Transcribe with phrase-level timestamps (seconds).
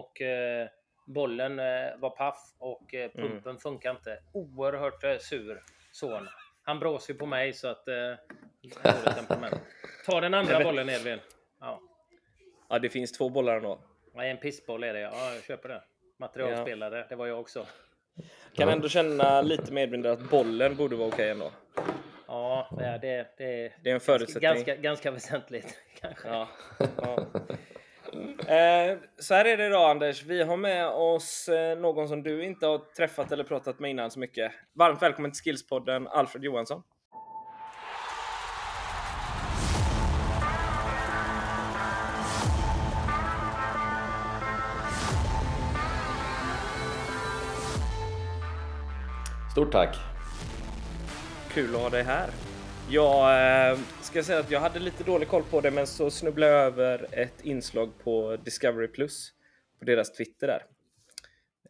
[0.00, 0.68] och eh,
[1.06, 3.58] bollen eh, var paff och eh, pumpen mm.
[3.58, 4.18] funkar inte.
[4.32, 6.28] Oerhört eh, sur son.
[6.62, 7.88] Han bråser ju på mig så att...
[7.88, 8.14] Eh,
[10.06, 11.18] Ta den andra bollen Edvin.
[11.60, 11.80] Ja.
[12.68, 13.78] ja, det finns två bollar ändå.
[14.14, 15.00] Ja, en pissboll är det.
[15.00, 15.82] Ja, jag köper det.
[16.18, 17.04] Materialspelare, ja.
[17.08, 17.66] det var jag också.
[18.54, 21.50] Kan ändå känna lite med Edvin att bollen borde vara okej ändå.
[22.26, 24.42] Ja, det, det, det, det är en förutsättning.
[24.42, 26.28] Ganska, ganska väsentligt kanske.
[26.28, 26.48] Ja.
[26.96, 27.26] ja.
[28.12, 30.22] Eh, så här är det idag Anders.
[30.22, 34.10] Vi har med oss eh, någon som du inte har träffat eller pratat med innan
[34.10, 34.52] så mycket.
[34.72, 36.82] Varmt välkommen till Skillspodden, Alfred Johansson.
[49.52, 49.96] Stort tack!
[51.52, 52.30] Kul att ha dig här.
[52.92, 56.52] Jag eh, ska säga att jag hade lite dålig koll på det men så snubblade
[56.52, 59.32] jag över ett inslag på Discovery Plus
[59.78, 60.64] på deras Twitter där.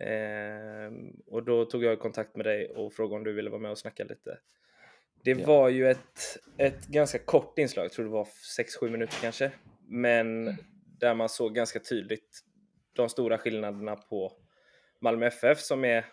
[0.07, 0.93] Eh,
[1.27, 3.79] och då tog jag kontakt med dig och frågade om du ville vara med och
[3.79, 4.39] snacka lite.
[5.25, 5.47] Det ja.
[5.47, 8.29] var ju ett, ett ganska kort inslag, jag tror det var
[8.59, 9.53] 6-7 minuter kanske.
[9.89, 10.55] Men mm.
[11.01, 12.41] där man såg ganska tydligt
[12.93, 14.33] de stora skillnaderna på
[15.01, 16.07] Malmö FF som är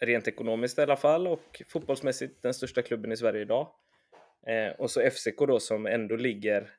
[0.00, 3.68] rent ekonomiskt i alla fall och fotbollsmässigt den största klubben i Sverige idag.
[4.46, 6.70] Eh, och så FCK då som ändå ligger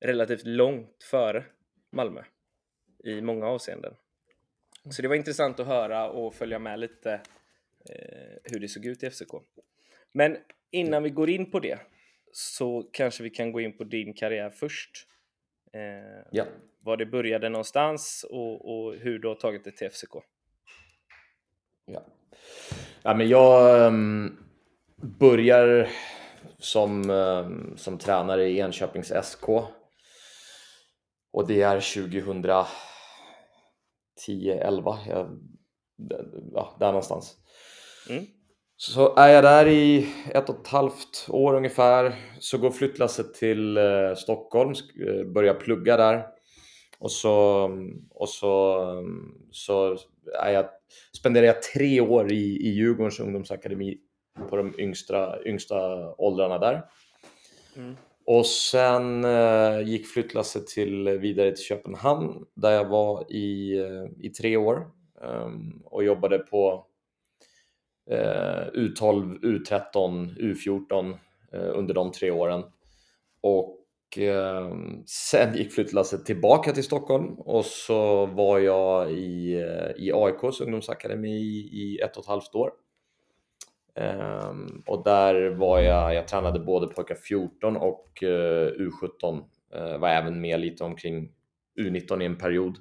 [0.00, 1.44] relativt långt före
[1.90, 2.22] Malmö
[3.04, 3.94] i många avseenden.
[4.90, 7.12] Så det var intressant att höra och följa med lite
[7.90, 9.30] eh, hur det såg ut i FCK.
[10.12, 10.36] Men
[10.70, 11.78] innan vi går in på det
[12.32, 15.06] så kanske vi kan gå in på din karriär först.
[15.72, 16.44] Eh, ja.
[16.80, 20.14] Var det började någonstans och, och hur du har tagit det till FCK.
[21.86, 22.02] Ja,
[23.02, 24.44] ja men jag um,
[24.96, 25.88] börjar
[26.58, 29.48] som, um, som tränare i Enköpings SK.
[31.32, 32.66] Och det är 2010,
[34.50, 35.38] 11, jag,
[36.52, 37.36] ja, där någonstans.
[38.10, 38.24] Mm.
[38.76, 43.76] Så är jag där i ett och ett halvt år ungefär, så går flyttlasset till
[43.76, 46.26] eh, Stockholm, eh, börjar plugga där.
[46.98, 47.70] Och så,
[48.10, 48.80] och så,
[49.50, 49.98] så
[50.42, 50.66] är jag,
[51.18, 53.98] spenderar jag tre år i, i Djurgårdens ungdomsakademi
[54.50, 56.82] på de yngsta, yngsta åldrarna där.
[57.76, 57.96] Mm.
[58.26, 64.30] Och sen eh, gick flyttlasset till, vidare till Köpenhamn där jag var i, eh, i
[64.30, 64.90] tre år
[65.20, 66.86] um, och jobbade på
[68.10, 71.18] eh, U12, U13, U14
[71.52, 72.62] eh, under de tre åren.
[73.40, 74.74] Och eh,
[75.06, 81.38] sen gick flyttlasset tillbaka till Stockholm och så var jag i, eh, i AIKs ungdomsakademi
[81.72, 82.70] i ett och ett halvt år.
[84.00, 89.44] Um, och där var jag, jag tränade både pojkar 14 och uh, U17.
[89.76, 91.32] Uh, var även med lite omkring
[91.80, 92.76] U19 i en period.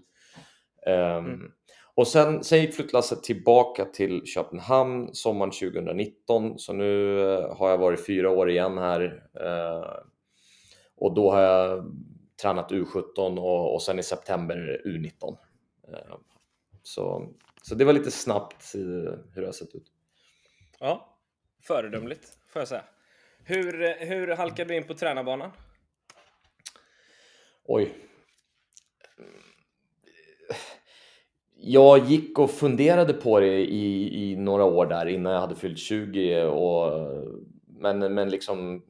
[0.88, 1.52] Um, mm.
[1.96, 7.78] Och sen, sen gick flyttlasset tillbaka till Köpenhamn sommaren 2019, så nu uh, har jag
[7.78, 9.24] varit fyra år igen här.
[10.96, 11.92] och då har jag
[12.42, 15.38] tränat U17 och, och sen i september U19.
[16.84, 19.93] så, så det var lite snabbt hur det har sett ut.
[20.86, 21.18] Ja,
[21.62, 22.84] föredömligt får jag säga.
[23.44, 25.52] Hur, hur halkade du in på tränarbanan?
[27.66, 27.94] Oj.
[31.56, 35.80] Jag gick och funderade på det i, i några år där innan jag hade fyllt
[35.80, 36.92] 20 och,
[37.66, 38.84] men, men liksom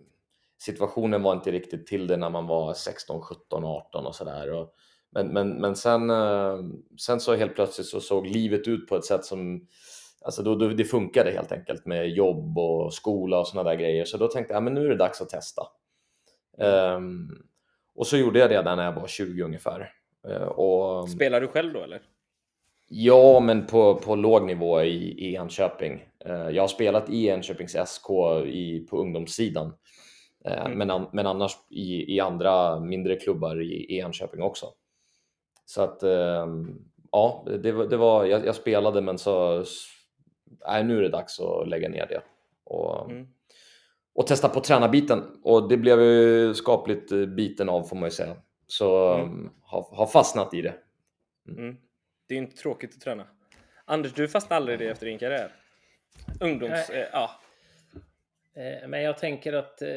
[0.61, 4.67] situationen var inte riktigt till det när man var 16, 17, 18 och sådär.
[5.11, 6.59] Men, men, men sen, eh,
[6.99, 9.67] sen så helt plötsligt så såg livet ut på ett sätt som
[10.25, 14.05] Alltså då, då, det funkade helt enkelt med jobb och skola och sådana där grejer.
[14.05, 15.61] Så då tänkte jag, ja, men nu är det dags att testa.
[16.57, 17.29] Um,
[17.95, 19.91] och så gjorde jag det där när jag var 20 ungefär.
[20.29, 22.01] Uh, och, Spelar du själv då eller?
[22.87, 26.03] Ja, men på, på låg nivå i, i Enköping.
[26.29, 28.09] Uh, jag har spelat i Enköpings SK
[28.45, 29.73] i, på ungdomssidan.
[30.47, 30.77] Uh, mm.
[30.77, 34.67] men, men annars i, i andra mindre klubbar i, i Enköping också.
[35.65, 36.79] Så att ehm,
[37.11, 39.63] ja, det, det var, jag, jag spelade men så
[40.67, 42.21] nej, nu är det dags att lägga ner det.
[42.63, 43.27] Och, mm.
[44.15, 45.23] och testa på tränarbiten.
[45.43, 48.35] Och det blev jag skapligt eh, biten av får man ju säga.
[48.67, 49.29] Så mm.
[49.29, 50.75] Um, har, har fastnat i det.
[51.47, 51.59] Mm.
[51.63, 51.77] mm.
[52.27, 53.27] Det är inte tråkigt att träna.
[53.85, 55.51] Anders, du fastnade aldrig i det efter din karriär?
[56.39, 56.89] Ungdoms...
[56.89, 57.31] Eh, ja.
[58.55, 59.89] Eh, men jag tänker att eh,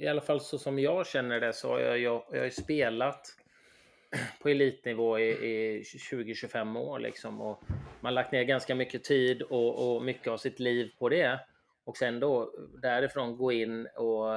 [0.00, 3.36] i alla fall så som jag känner det så har jag, jag, jag har spelat
[4.42, 7.40] på elitnivå i, i 20-25 år liksom.
[7.40, 7.62] Och
[8.00, 11.40] man har lagt ner ganska mycket tid och, och, mycket av sitt liv på det.
[11.84, 12.52] Och sen då
[12.82, 14.28] därifrån gå in och,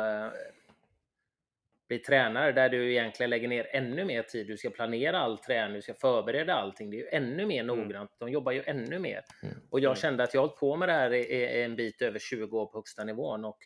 [1.87, 4.47] bli tränare där du egentligen lägger ner ännu mer tid.
[4.47, 6.89] Du ska planera all träning, du ska förbereda allting.
[6.89, 7.77] Det är ju ännu mer Mm.
[7.77, 8.11] noggrant.
[8.19, 9.21] De jobbar ju ännu mer.
[9.43, 9.55] Mm.
[9.69, 9.95] Och jag Mm.
[9.95, 12.59] kände att jag har hållit på med det här i, i en bit över 20
[12.59, 13.57] år på högsta nivån och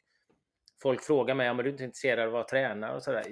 [0.81, 3.24] folk frågar mig om du är inte intresserad av att vara tränare och sådär.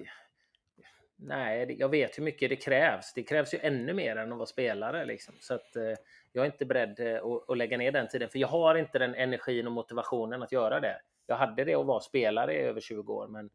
[1.22, 3.14] Nej, jag vet hur mycket det krävs.
[3.14, 5.36] Det krävs ju ännu mer än att vara spelare liksom.
[5.40, 5.94] Så att eh,
[6.32, 9.00] jag är inte beredd eh, att, att lägga ner den tiden, för jag har inte
[9.00, 11.02] den energin och motivationen att göra det.
[11.28, 13.50] Jag hade det att vara spelare i över 20 år, men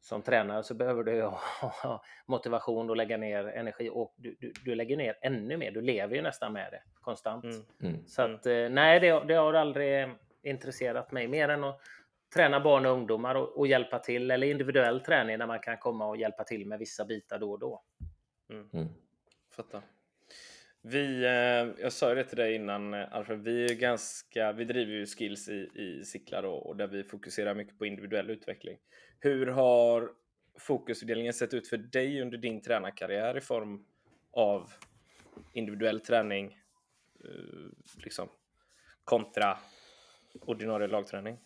[0.00, 1.22] som tränare så behöver du
[1.82, 5.70] ha motivation och lägga ner energi och du, du, du lägger ner ännu mer.
[5.70, 7.44] Du lever ju nästan med det konstant.
[7.44, 7.62] Mm.
[7.82, 8.06] Mm.
[8.06, 10.08] Så att, eh, nej, det, det har aldrig
[10.42, 11.80] intresserat mig mer än att
[12.36, 16.06] träna barn och ungdomar och, och hjälpa till eller individuell träning där man kan komma
[16.06, 17.82] och hjälpa till med vissa bitar då och då.
[18.50, 18.88] Mm.
[19.56, 19.82] Fattar.
[20.82, 24.64] Vi, eh, jag sa ju det till dig innan eh, Alfred, vi är ganska, vi
[24.64, 28.78] driver ju skills i, i Sickla då, och där vi fokuserar mycket på individuell utveckling.
[29.20, 30.10] Hur har
[30.58, 33.84] fokusfördelningen sett ut för dig under din tränarkarriär i form
[34.30, 34.72] av
[35.52, 36.60] individuell träning
[37.24, 38.28] eh, liksom,
[39.04, 39.58] kontra
[40.40, 41.38] ordinarie lagträning?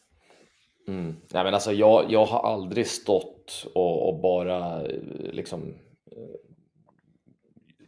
[0.88, 1.16] Mm.
[1.32, 5.74] Nej, men alltså, jag, jag har aldrig stått och, och bara eh, liksom
[6.12, 6.40] eh,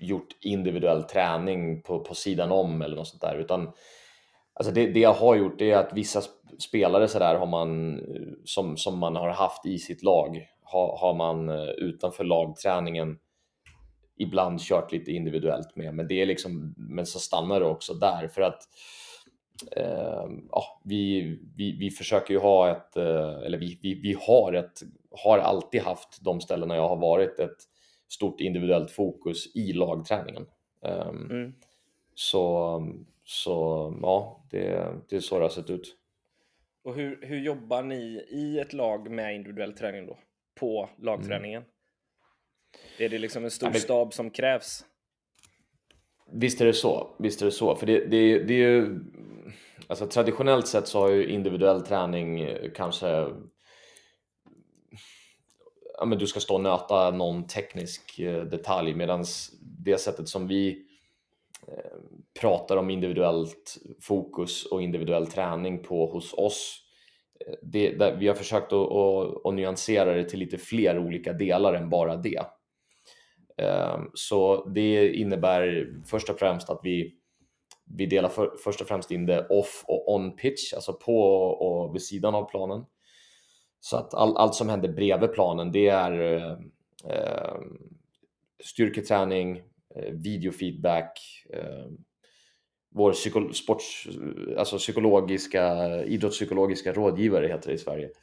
[0.01, 3.37] gjort individuell träning på, på sidan om eller något sånt där.
[3.37, 3.73] Utan
[4.55, 6.23] alltså det, det jag har gjort är att vissa
[6.59, 10.99] spelare så där har man, eh, som, som man har haft i sitt lag har,
[10.99, 13.19] har man eh, utanför lagträningen
[14.19, 15.95] ibland kört lite individuellt med.
[15.95, 18.69] Men det är liksom, men så stannar det också där för att eh,
[20.51, 24.81] ja, vi, vi, vi försöker ju ha ett, eh, eller vi, vi, vi har ett,
[25.11, 27.57] har alltid haft de ställena jag har varit ett
[28.09, 30.47] stort individuellt fokus i lagträningen.
[30.83, 31.53] Ehm, Mm.
[32.15, 32.87] Så,
[33.25, 33.51] så
[34.03, 35.97] ja, det, det är så det har sett ut.
[36.85, 40.19] Och hur, hur jobbar ni i ett lag med individuell träning då?
[40.55, 41.63] På lagträningen?
[42.99, 44.85] Är det liksom en stor Ja, men- stab som krävs?
[46.35, 47.11] Visst är det så.
[47.19, 47.75] Visst är det så.
[47.77, 49.01] För det, det, det är ju...
[49.93, 53.07] Alltså traditionellt sett så har ju individuell träning eh, kanske...
[55.99, 59.25] Ja, men du ska stå och nöta någon teknisk eh, detalj medan
[59.61, 60.87] det sättet som vi
[61.69, 61.99] eh,
[62.41, 66.81] pratar om individuellt fokus och individuell träning på hos oss.
[67.63, 71.75] Det, där vi har försökt att, att, att nyansera det till lite fler olika delar
[71.75, 72.43] än bara det.
[73.57, 77.15] Ehm, så det innebär först och främst att vi,
[77.97, 81.95] vi delar för, först och främst in det off och on pitch, alltså på och
[81.95, 82.85] vid sidan av planen.
[83.81, 86.53] Så att all, allt som händer bredvid planen det är eh,
[87.13, 87.57] eh,
[88.65, 89.57] styrketräning,
[89.95, 91.19] eh, videofeedback,
[91.51, 91.87] eh,
[92.95, 94.09] vår psyko, sports,
[94.59, 98.05] alltså psykologiska, idrottspsykologiska rådgivare heter det i Sverige.
[98.05, 98.15] Mm,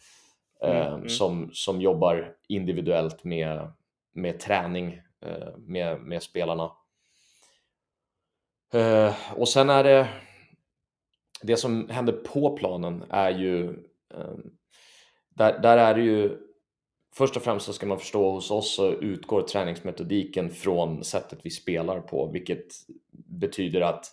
[0.64, 1.10] Eh, mm.
[1.10, 3.72] Som, som jobbar individuellt med,
[4.14, 6.72] med träning eh, med, med spelarna.
[8.74, 10.08] Eh, och sen är det
[11.42, 13.70] det som händer på planen är ju
[14.14, 14.38] eh,
[15.30, 16.38] där, där är det ju
[17.16, 21.50] först och främst så ska man förstå hos oss så utgår träningsmetodiken från sättet vi
[21.50, 22.68] spelar på vilket
[23.12, 24.06] betyder att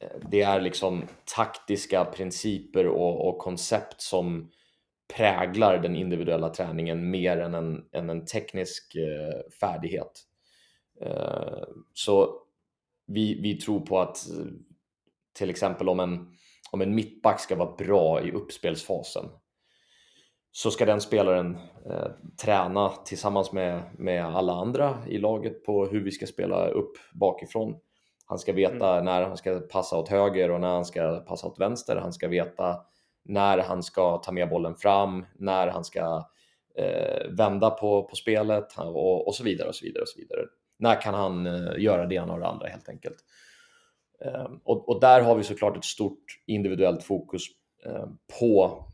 [0.00, 1.04] eh, det är liksom
[1.36, 4.50] taktiska principer och, och koncept som
[5.16, 10.22] präglar den individuella träningen mer än en, än en teknisk eh, färdighet.
[11.00, 11.64] Eh,
[11.94, 12.43] så
[13.06, 14.26] vi, vi tror på att
[15.32, 16.28] till exempel om en,
[16.70, 19.24] om en mittback ska vara bra i uppspelsfasen
[20.56, 21.56] så ska den spelaren
[21.90, 22.06] eh,
[22.42, 27.76] träna tillsammans med, med alla andra i laget på hur vi ska spela upp bakifrån.
[28.26, 31.60] Han ska veta när han ska passa åt höger och när han ska passa åt
[31.60, 31.96] vänster.
[31.96, 32.76] Han ska veta
[33.24, 36.28] när han ska ta med bollen fram, när han ska
[36.78, 40.40] eh, vända på, på spelet och, och så vidare och så vidare och så vidare.
[40.76, 43.16] När kan han eh, göra det ena och det andra helt enkelt.
[44.24, 47.42] Ehm, och, och där har vi såklart ett stort individuellt fokus
[47.86, 48.84] ehm, på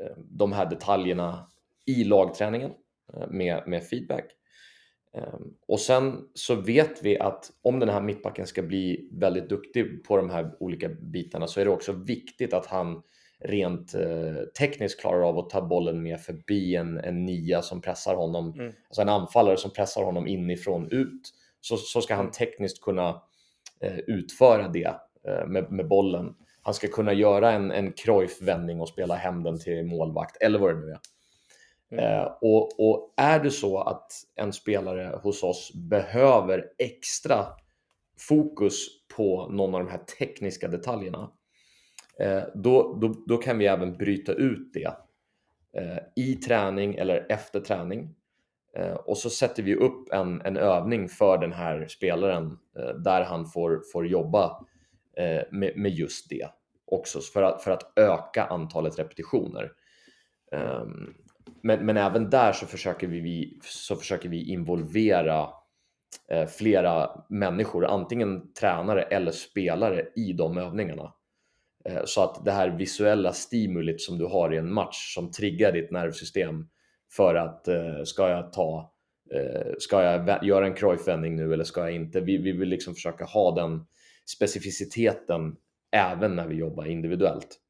[0.00, 1.46] ehm, de här detaljerna
[1.86, 2.70] i lagträningen
[3.14, 4.24] eh, med, med feedback.
[5.66, 10.16] Och sen så vet vi att om den här mittbacken ska bli väldigt duktig på
[10.16, 13.02] de här olika bitarna så är det också viktigt att han
[13.40, 18.14] rent eh, tekniskt klarar av att ta bollen med förbi en, en nia som pressar
[18.14, 18.72] honom, Mm.
[18.88, 21.20] alltså en anfallare som pressar honom inifrån ut.
[21.60, 23.22] Så, så ska han tekniskt kunna
[23.80, 24.96] eh, utföra det
[25.28, 26.34] eh, med, med bollen.
[26.62, 30.74] Han ska kunna göra en, en Cruyff-vändning och spela hem den till målvakt eller vad
[30.74, 30.98] det nu är.
[31.92, 32.04] Mm.
[32.04, 37.46] Eh, och, och är det så att en spelare hos oss behöver extra
[38.18, 41.30] fokus på någon av de här tekniska detaljerna,
[42.20, 44.94] Eh, då, då, då kan vi även bryta ut det
[45.76, 48.14] eh, i träning eller efter träning.
[48.76, 53.24] Eh, och så sätter vi upp en, en övning för den här spelaren eh, där
[53.24, 54.66] han får, får jobba
[55.16, 56.48] eh, med, med just det
[56.90, 59.72] också för att, för att öka antalet repetitioner.
[60.52, 61.14] Um,
[61.62, 65.48] men, men även där så försöker vi, så försöker vi involvera
[66.28, 71.12] eh, flera människor, antingen tränare eller spelare i de övningarna.
[71.84, 75.72] Eh, så att det här visuella stimulit som du har i en match som triggar
[75.72, 76.68] ditt nervsystem
[77.12, 78.94] för att eh, ska jag ta,
[79.34, 82.20] eh, ska jag göra en Cruyff-vändning nu eller ska jag inte?
[82.20, 83.86] Vi, vi vill liksom försöka ha den
[84.26, 85.56] specificiteten
[85.92, 87.60] även när vi jobbar individuellt.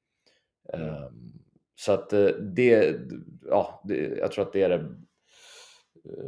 [0.72, 1.32] Um,
[1.74, 2.96] så att det,
[3.46, 4.86] ja, det, jag tror att det är det,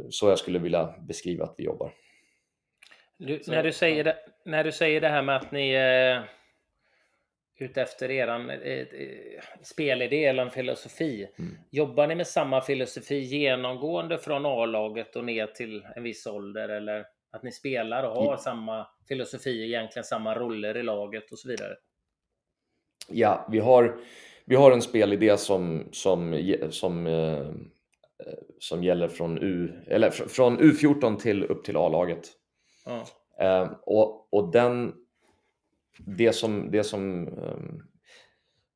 [0.09, 1.91] så jag skulle vilja beskriva att vi jobbar.
[3.17, 6.23] Du, när, du säger det, när du säger det här med att ni eh,
[7.63, 8.87] ute efter eran eh,
[9.61, 11.27] spelidé eller en filosofi.
[11.39, 11.57] Mm.
[11.71, 16.69] Jobbar ni med samma filosofi genomgående från A-laget och ner till en viss ålder?
[16.69, 18.37] Eller att ni spelar och har mm.
[18.37, 21.75] samma filosofi, egentligen samma roller i laget och så vidare?
[23.09, 23.97] Ja, vi har
[24.45, 27.47] vi har en spelidé som, som, som, eh,
[28.59, 32.29] som gäller från, U, eller från U14 till upp till A-laget.
[32.87, 33.03] Mm.
[33.39, 34.93] Eh, och, och den,
[35.97, 37.81] det som, det som ehm,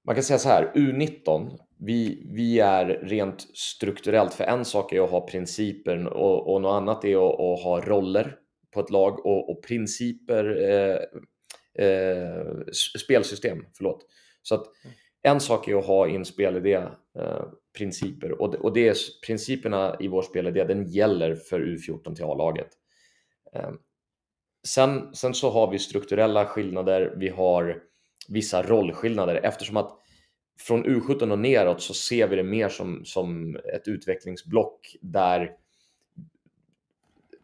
[0.06, 5.02] man kan säga så här, U19, vi, vi är rent strukturellt, för en sak är
[5.02, 8.36] att ha principer och, och något annat är att, att ha roller
[8.74, 11.00] på ett lag och, och principer, eh,
[11.86, 12.46] eh,
[13.04, 14.06] spelsystem, förlåt.
[14.42, 14.66] Så att.
[15.22, 16.74] En sak är att ha in spelidé,
[17.20, 17.44] eh,
[17.78, 18.96] principer och, och det är
[19.26, 22.68] principerna i vår spelidé, den gäller för U14 till A-laget.
[23.54, 23.78] Ehm,
[24.68, 27.82] Sen, sen så har vi strukturella skillnader, vi har
[28.28, 29.98] vissa rollskillnader eftersom att
[30.60, 35.52] från U17 och neråt så ser vi det mer som, som ett utvecklingsblock där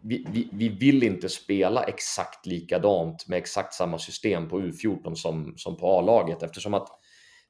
[0.02, 5.54] vi, vi, vi, vill inte spela exakt likadant med exakt samma system på U14 som,
[5.58, 6.88] som på A-laget eftersom att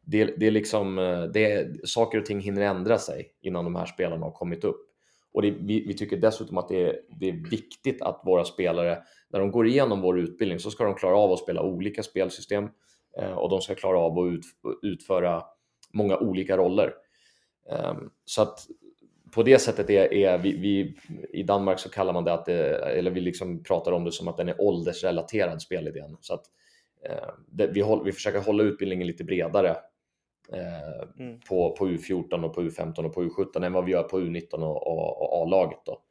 [0.01, 3.85] det, det är liksom, eh, det, saker och ting hinner ändra sig innan de här
[3.85, 4.92] spelarna har kommit upp.
[5.33, 9.03] Och det, vi, vi, tycker dessutom att det är, det är viktigt att våra spelare,
[9.29, 12.69] när de går igenom vår utbildning så ska de klara av att spela olika spelsystem
[13.17, 14.45] eh, och de ska klara av att ut,
[14.81, 15.43] utföra
[15.93, 16.93] många olika roller.
[17.69, 17.93] Eh,
[18.25, 18.67] så att
[19.31, 20.95] på det sättet är, är vi, vi,
[21.39, 24.27] i Danmark så kallar man det att det, eller vi liksom pratar om det som
[24.27, 26.17] att den är åldersrelaterad spelidén.
[26.21, 26.43] Så att
[27.09, 29.75] eh, det, vi, håll, vi försöker hålla utbildningen lite bredare
[30.53, 31.39] Eh, mm.
[31.39, 34.53] på, på U14 och på U15 och på U17 än vad vi gör på U19
[34.53, 35.79] och, och, och A-laget.
[35.85, 36.01] Då.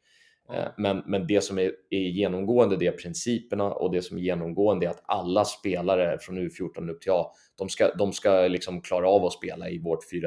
[0.49, 0.69] Mm.
[0.77, 4.87] Men, men det som är, är, genomgående det är principerna och det som är genomgående
[4.87, 9.09] är att alla spelare från U14 upp till A, de ska, de ska liksom klara
[9.09, 10.23] av att spela i vårt 4-3-3.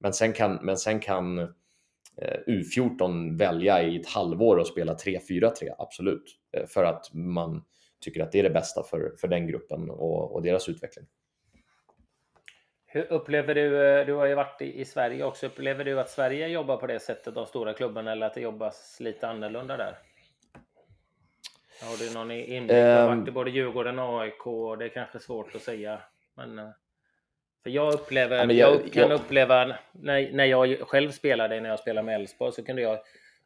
[0.00, 5.52] Men sen kan, men sen kan eh, U14 välja i ett halvår att spela 3-4-3,
[5.78, 6.36] absolut.
[6.68, 7.62] För att man
[8.00, 11.06] tycker att det är det bästa för, för den gruppen och, och deras utveckling.
[12.86, 16.48] Hur upplever du, eh, du har ju varit i, Sverige också, upplever du att Sverige
[16.48, 19.98] jobbar på det sättet, de stora klubbarna, eller att det jobbas lite annorlunda där?
[21.82, 22.76] Har du någon inblick?
[22.76, 26.00] Du har varit i både Djurgården och AIK, och det är kanske svårt att säga.
[26.34, 26.68] Men, eh,
[27.62, 29.20] för jag upplever, ja, jag, jag, kan jag...
[29.20, 32.98] uppleva, när, när jag själv spelade, när jag spelade med Elfsborg, så kunde jag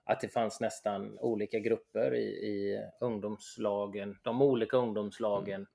[0.04, 5.60] att det fanns nästan olika grupper i, i ungdomslagen, de olika ungdomslagen.
[5.60, 5.66] Mm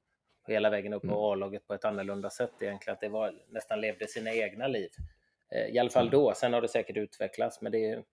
[0.52, 1.20] hela vägen upp på mm.
[1.20, 2.94] A-laget på ett annorlunda sätt egentligen.
[2.94, 4.90] Att det var, nästan levde sina egna liv.
[5.52, 6.12] Eh, I alla fall mm.
[6.12, 6.34] då.
[6.36, 7.62] Sen har det säkert utvecklats.
[7.62, 8.04] Men det är,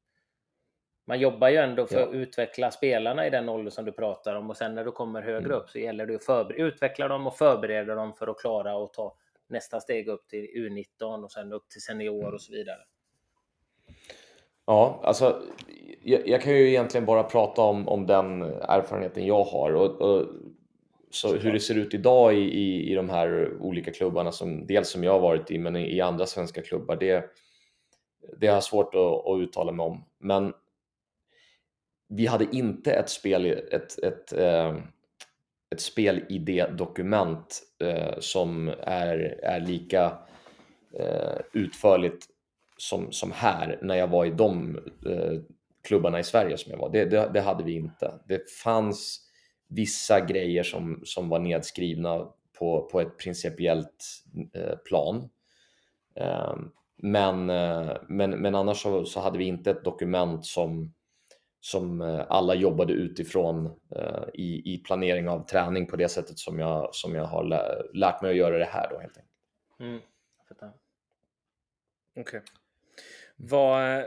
[1.07, 2.07] man jobbar ju ändå för ja.
[2.07, 4.51] att utveckla spelarna i den ålder som du pratar om.
[4.51, 5.59] Och sen när du kommer högre mm.
[5.59, 9.17] upp så gäller det att utveckla dem och förbereda dem för att klara och ta
[9.49, 12.81] nästa steg upp till U19 och sen upp till senior och så vidare.
[14.67, 15.43] Ja, alltså
[16.03, 20.27] jag, jag, kan ju egentligen bara prata om, om den erfarenheten jag har och, och
[21.14, 24.88] så hur det ser ut idag i, i, i de här olika klubbarna, som, dels
[24.88, 27.25] som jag har varit i, men i, i andra svenska klubbar, det,
[28.40, 30.04] det har jag svårt att, att uttala mig om.
[30.19, 30.52] Men
[32.09, 34.76] vi hade inte ett spel, ett, ett, eh,
[35.71, 40.19] ett spelidé-dokument eh, som är, är lika
[40.99, 42.26] eh, utförligt
[42.76, 44.76] som, som här när jag var i de
[45.07, 45.40] eh,
[45.83, 46.90] klubbarna i Sverige som jag var.
[46.90, 48.14] Det, det, det hade vi inte.
[48.28, 49.32] Det fanns
[49.75, 54.25] vissa grejer som, som var nedskrivna på, på ett principiellt
[54.55, 55.29] eh, plan.
[56.14, 56.57] Eh,
[56.97, 60.95] men, eh, men, men annars så, så, hade vi inte ett dokument som,
[61.61, 66.59] som eh, alla jobbade utifrån eh, i, i planering av träning på det sättet som
[66.59, 67.45] jag, som jag har
[67.95, 69.33] lärt mig att göra det här då helt enkelt.
[69.81, 70.00] Mm,
[70.50, 72.23] Okej.
[72.23, 72.41] Okay.
[73.37, 74.05] Vad,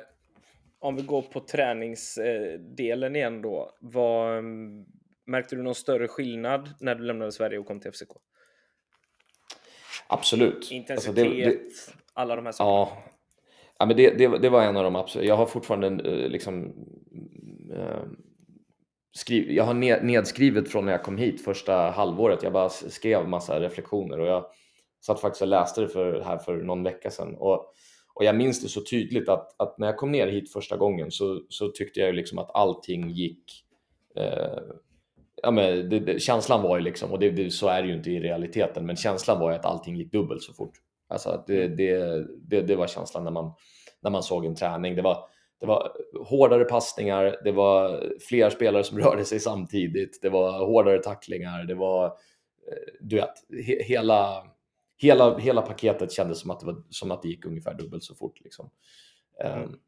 [0.79, 3.71] om vi går på träningsdelen igen då.
[3.79, 4.43] Vad,
[5.25, 8.11] märkte du någon större skillnad när du lämnade Sverige och kom till FCK?
[10.07, 10.71] Absolut.
[10.71, 11.59] Intensitet, alltså det, det,
[12.13, 12.71] alla de här sakerna.
[12.71, 13.03] Ja,
[13.79, 15.27] ja men det, det, det, var en av de absolut.
[15.27, 16.73] Jag har fortfarande eh, liksom
[17.73, 18.03] eh,
[19.15, 22.43] skriv, jag har nedskrivet från när jag kom hit första halvåret.
[22.43, 24.45] Jag bara skrev massa reflektioner och jag
[25.05, 27.35] satt faktiskt och läste det för, här för någon vecka sedan.
[27.35, 27.73] Och,
[28.13, 31.11] och jag minns det så tydligt att, att när jag kom ner hit första gången
[31.11, 33.43] så, så tyckte jag liksom att allting gick
[34.15, 34.59] eh,
[35.43, 38.11] ja, men det, det, känslan var ju liksom, och det, så är det ju inte
[38.11, 40.73] i realiteten, men känslan var ju att allting gick dubbelt så fort.
[41.09, 43.53] Alltså att det, det, det, var känslan när man,
[44.01, 44.95] när man såg en träning.
[44.95, 45.17] Det var,
[45.59, 45.91] det var
[46.25, 51.75] hårdare passningar, det var fler spelare som rörde sig samtidigt, det var hårdare tacklingar, det
[51.75, 54.43] var, eh, du vet, he, hela,
[54.97, 58.15] hela, hela paketet kändes som att det, var, som att det gick ungefär dubbelt så
[58.15, 58.39] fort.
[58.43, 58.69] Liksom.
[59.43, 59.63] Mm.
[59.63, 59.79] Um,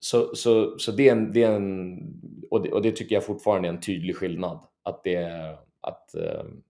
[0.00, 1.98] så, så, så det är en, det är en
[2.50, 5.26] och, det, och det tycker jag fortfarande är en tydlig skillnad att det,
[5.80, 6.62] att, ehm,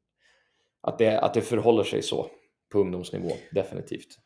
[0.80, 2.30] att det, att det förhåller sig så
[2.72, 4.18] på ungdomsnivå, definitivt.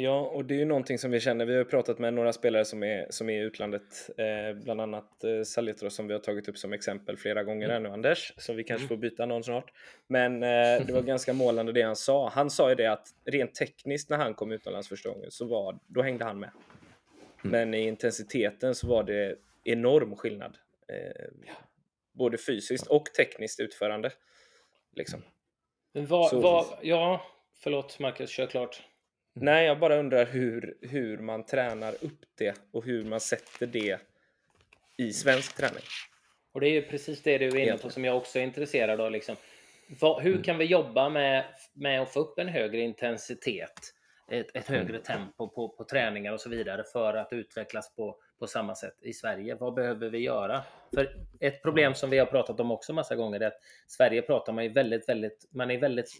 [0.00, 1.44] Ja, och det är ju någonting som vi känner.
[1.44, 4.80] Vi har ju pratat med några spelare som är, som är i utlandet, eh, bland
[4.80, 8.32] annat eh, Salitro som vi har tagit upp som exempel flera gånger här nu, Anders,
[8.36, 8.88] så vi kanske mm.
[8.88, 9.72] får byta någon snart.
[10.06, 12.28] Men eh, det var ganska målande det han sa.
[12.28, 15.78] Han sa ju det att rent tekniskt när han kom utomlands första gången så var,
[15.86, 16.50] då hängde han med.
[17.44, 17.50] Mm.
[17.50, 20.58] Men i intensiteten så var det enorm skillnad.
[20.88, 21.26] Eh,
[22.12, 24.12] både fysiskt och tekniskt utförande.
[24.96, 25.22] Liksom.
[25.92, 27.26] Vad, vad, ja,
[27.58, 28.82] förlåt Marcus, kör klart.
[29.32, 34.00] Nej, jag bara undrar hur, hur man tränar upp det och hur man sätter det
[34.96, 35.82] i svensk träning.
[36.52, 39.00] Och det är ju precis det du är inne på som jag också är intresserad
[39.00, 39.10] av.
[39.10, 39.36] Liksom.
[40.00, 40.42] Hur mm.
[40.42, 43.94] kan vi jobba med, med att få upp en högre intensitet,
[44.28, 45.02] ett, ett högre mm.
[45.02, 49.12] tempo på, på träningar och så vidare för att utvecklas på på samma sätt i
[49.12, 49.54] Sverige.
[49.54, 50.64] Vad behöver vi göra?
[50.94, 54.52] För ett problem som vi har pratat om också massa gånger är att Sverige pratar
[54.52, 56.10] man ju väldigt, väldigt, man är väldigt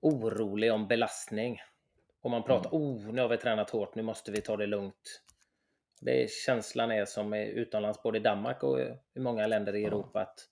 [0.00, 1.60] orolig om belastning.
[2.20, 2.82] Och man pratar, mm.
[2.82, 5.22] oh, nu har vi tränat hårt, nu måste vi ta det lugnt.
[6.00, 8.80] Det är, känslan är som är utomlands, både i Danmark och
[9.14, 10.48] i många länder i Europa, att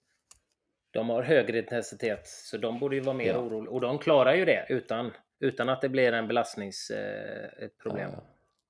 [0.90, 3.38] de har högre intensitet, så de borde ju vara mer ja.
[3.38, 3.70] oroliga.
[3.70, 8.10] Och de klarar ju det utan, utan att det blir en belastningsproblem.
[8.10, 8.22] Eh, ja.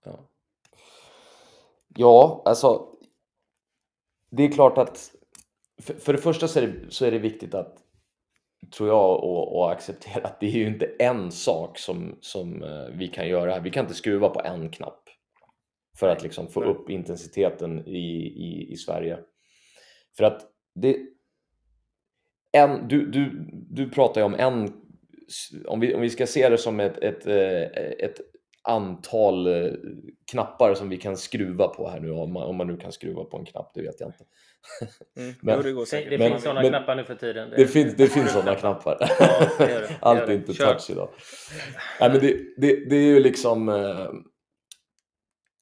[0.05, 0.29] Ja.
[1.97, 2.93] Ja, alltså.
[4.31, 5.11] Det är klart att
[5.83, 7.83] för, för det första så är, det, så är det viktigt att
[8.77, 13.09] tror jag och, acceptera att det är ju inte en sak som, som eh, vi
[13.09, 13.61] kan göra här.
[13.61, 15.03] Vi kan inte skruva på en knapp
[15.99, 19.19] för att liksom få upp intensiteten i, i, i Sverige.
[20.17, 20.43] För att
[20.75, 20.97] det
[22.53, 24.86] en, du, du, du pratar ju om en
[25.67, 27.63] om vi, om vi ska se det som ett, ett, eh,
[28.07, 28.21] ett
[28.63, 29.73] antal eh,
[30.31, 33.25] knappar som vi kan skruva på här nu, om man, om man nu kan skruva
[33.25, 34.25] på en knapp, det vet jag inte.
[35.17, 35.35] Mm.
[35.43, 37.51] men, jo, det, det men, finns sådana knappar nu för tiden.
[37.51, 38.97] Det, det finns, det finns sådana knappar.
[39.01, 39.07] Ja,
[39.59, 39.97] det det.
[40.01, 40.73] Allt är inte Kör.
[40.73, 41.09] touch idag.
[42.01, 43.69] Nej, men det, det, det är ju liksom...
[43.69, 44.09] Eh,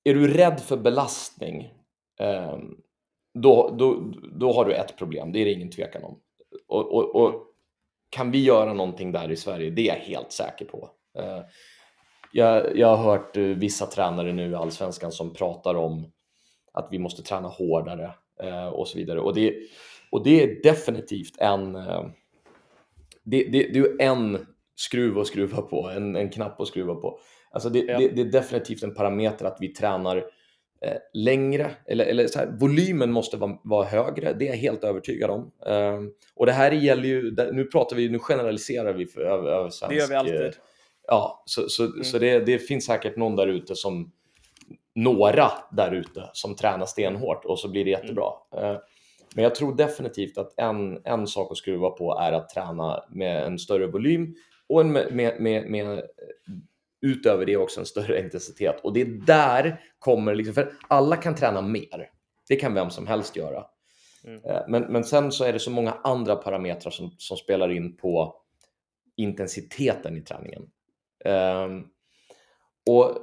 [0.04, 1.72] är du rädd för belastning,
[2.20, 2.58] eh,
[3.34, 6.20] då, då, då har du ett problem, det är det ingen tvekan om.
[6.68, 7.53] Och, och, och
[8.14, 9.70] kan vi göra någonting där i Sverige?
[9.70, 10.90] Det är jag helt säker på.
[11.18, 11.40] Eh,
[12.32, 16.12] jag, jag har hört eh, vissa tränare nu i allsvenskan som pratar om
[16.72, 19.20] att vi måste träna hårdare eh, och så vidare.
[19.20, 19.54] Och det,
[20.10, 21.72] och det är definitivt en,
[23.24, 24.46] det, det, det är en
[24.76, 27.18] skruv att skruva på, en, en knapp att skruva på.
[27.50, 27.98] Alltså det, ja.
[27.98, 30.24] det, det, är definitivt en parameter att vi tränar
[31.12, 35.30] längre, eller, eller så här, volymen måste vara, vara, högre, det är jag helt övertygad
[35.30, 35.52] om.
[35.66, 36.00] Eh,
[36.34, 39.94] och det här gäller ju, nu pratar vi, nu generaliserar vi för, över, över svensk...
[39.94, 40.52] Det gör vi alltid.
[41.06, 42.04] Ja, så, så, mm.
[42.04, 44.12] så det, det finns säkert någon där ute som
[44.94, 48.30] några där ute som tränar stenhårt och så blir det jättebra.
[48.56, 48.76] Mm.
[49.34, 53.44] Men jag tror definitivt att en, en sak att skruva på är att träna med
[53.44, 54.34] en större volym
[54.68, 56.02] och en med, med, med, med
[57.04, 58.80] utöver det också en större intensitet.
[58.82, 62.10] Och det är där kommer, liksom, för alla kan träna mer.
[62.48, 63.64] Det kan vem som helst göra.
[64.24, 64.44] Mm.
[64.44, 67.96] Eh, men, men sen så är det så många andra parametrar som, som spelar in
[67.96, 68.36] på
[69.16, 70.62] intensiteten i träningen.
[71.24, 71.88] Um,
[72.90, 73.18] och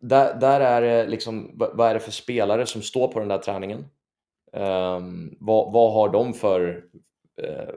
[0.00, 3.38] där, där är det liksom, vad är det för spelare som står på den där
[3.38, 3.84] träningen?
[4.52, 6.84] Um, vad, vad har de för,
[7.42, 7.74] uh,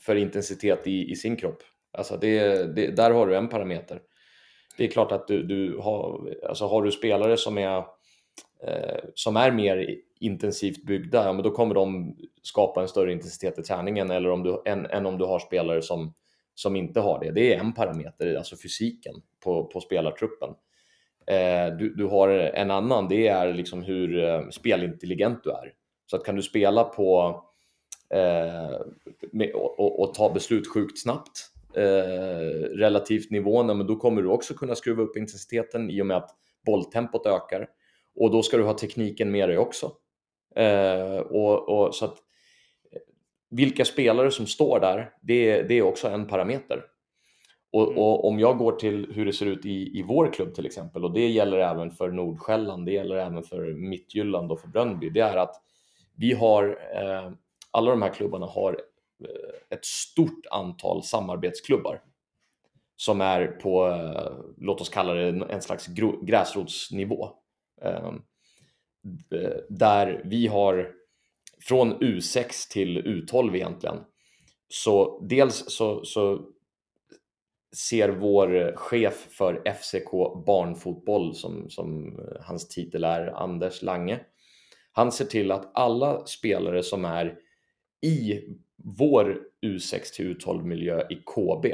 [0.00, 1.62] för intensitet i, i sin kropp?
[1.92, 4.00] Alltså det, det, där har du en parameter.
[4.76, 7.76] Det är klart att du, du har, alltså har du spelare som är,
[8.62, 13.58] eh, som är mer intensivt byggda, ja, men då kommer de skapa en större intensitet
[13.58, 16.14] i träningen eller om du, än, än om du har spelare som
[16.56, 17.30] som inte har det.
[17.30, 20.48] Det är en parameter, alltså fysiken på, på spelartruppen.
[21.26, 25.72] Eh, du, du har en annan, det är liksom hur eh, spelintelligent du är.
[26.06, 27.40] Så att kan du spela på
[28.10, 28.80] eh,
[29.32, 34.54] med, och, och, ta beslut sjukt snabbt eh, relativt nivån, men då kommer du också
[34.54, 36.30] kunna skruva upp intensiteten i och med att
[36.66, 37.68] bolltempot ökar.
[38.14, 39.92] Och då ska du ha tekniken med dig också.
[40.56, 42.16] Eh, och, och, så att
[43.50, 46.84] vilka spelare som står där, det, det är också en parameter.
[47.72, 47.98] Och, mm.
[47.98, 51.04] och, om jag går till hur det ser ut i, i vår klubb till exempel,
[51.04, 55.20] och det gäller även för Nordsjälland, det gäller även för Mittjylland och för Brönnby, det
[55.20, 55.62] är att
[56.16, 57.32] vi har, eh,
[57.70, 58.78] alla de här klubbarna har eh,
[59.24, 62.02] Eh, ett stort antal samarbetsklubbar
[62.96, 65.86] som är på, eh, låt oss kalla det en slags
[66.22, 67.28] gräsrotsnivå.
[67.82, 68.22] Ehm,
[69.34, 70.92] eh, där vi har
[71.60, 73.98] från U6 till U12 egentligen.
[74.68, 76.46] Så dels så, så
[77.76, 80.10] ser vår chef för FCK
[80.46, 84.20] barnfotboll, som, som hans titel är, Anders Lange,
[84.92, 87.38] han ser till att alla spelare som är
[88.02, 88.40] i
[88.84, 91.66] vår U6 till U12 miljö i KB,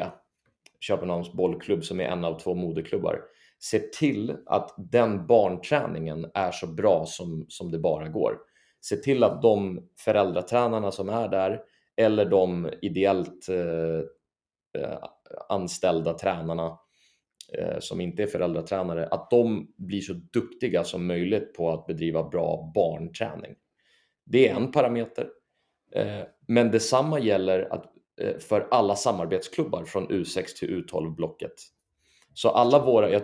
[0.81, 3.21] Köpenhamns bollklubb som är en av två moderklubbar,
[3.59, 8.39] se till att den barnträningen är så bra som, som det bara går.
[8.81, 11.61] Se till att de föräldratränarna som är där
[11.97, 13.99] eller de ideellt eh,
[14.83, 14.99] eh
[15.49, 16.79] anställda tränarna
[17.59, 22.29] eh, som inte är föräldratränare, att de blir så duktiga som möjligt på att bedriva
[22.29, 23.55] bra barnträning.
[24.25, 25.29] Det är en parameter.
[25.95, 27.85] Eh, men detsamma gäller att,
[28.21, 31.55] eh, för alla samarbetsklubbar från U6 till U12-blocket.
[32.35, 33.21] Så alla våra,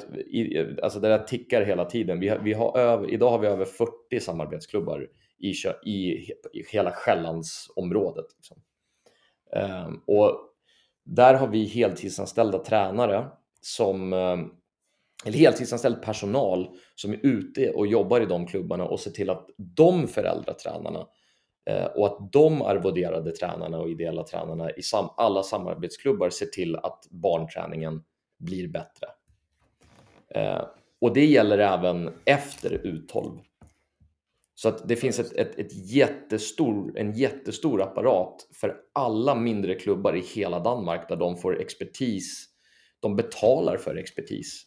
[0.82, 2.20] alltså det där tickar hela tiden.
[2.20, 5.52] Vi har, vi har över, idag har vi över 40 samarbetsklubbar i,
[5.84, 8.26] i, i hela Själlandsområdet.
[8.36, 8.62] Liksom.
[9.52, 10.40] Ehm, och
[11.04, 13.26] där har vi heltidsanställda tränare
[13.60, 14.50] som ehm,
[15.24, 19.46] eller heltidsanställd personal som är ute och jobbar i de klubbarna och ser till att
[19.56, 21.06] de föräldratränarna
[21.68, 26.76] Eh, och att de arvoderade tränarna och ideella tränarna i sam alla samarbetsklubbar ser till
[26.76, 28.02] att barnträningen
[28.38, 29.06] blir bättre.
[30.34, 30.62] Eh,
[31.00, 33.38] och det gäller även efter U12.
[34.54, 40.16] Så att det finns ett, ett, ett jättestor, en jättestor apparat för alla mindre klubbar
[40.16, 42.46] i hela Danmark där de får expertis.
[43.00, 44.62] De betalar för expertis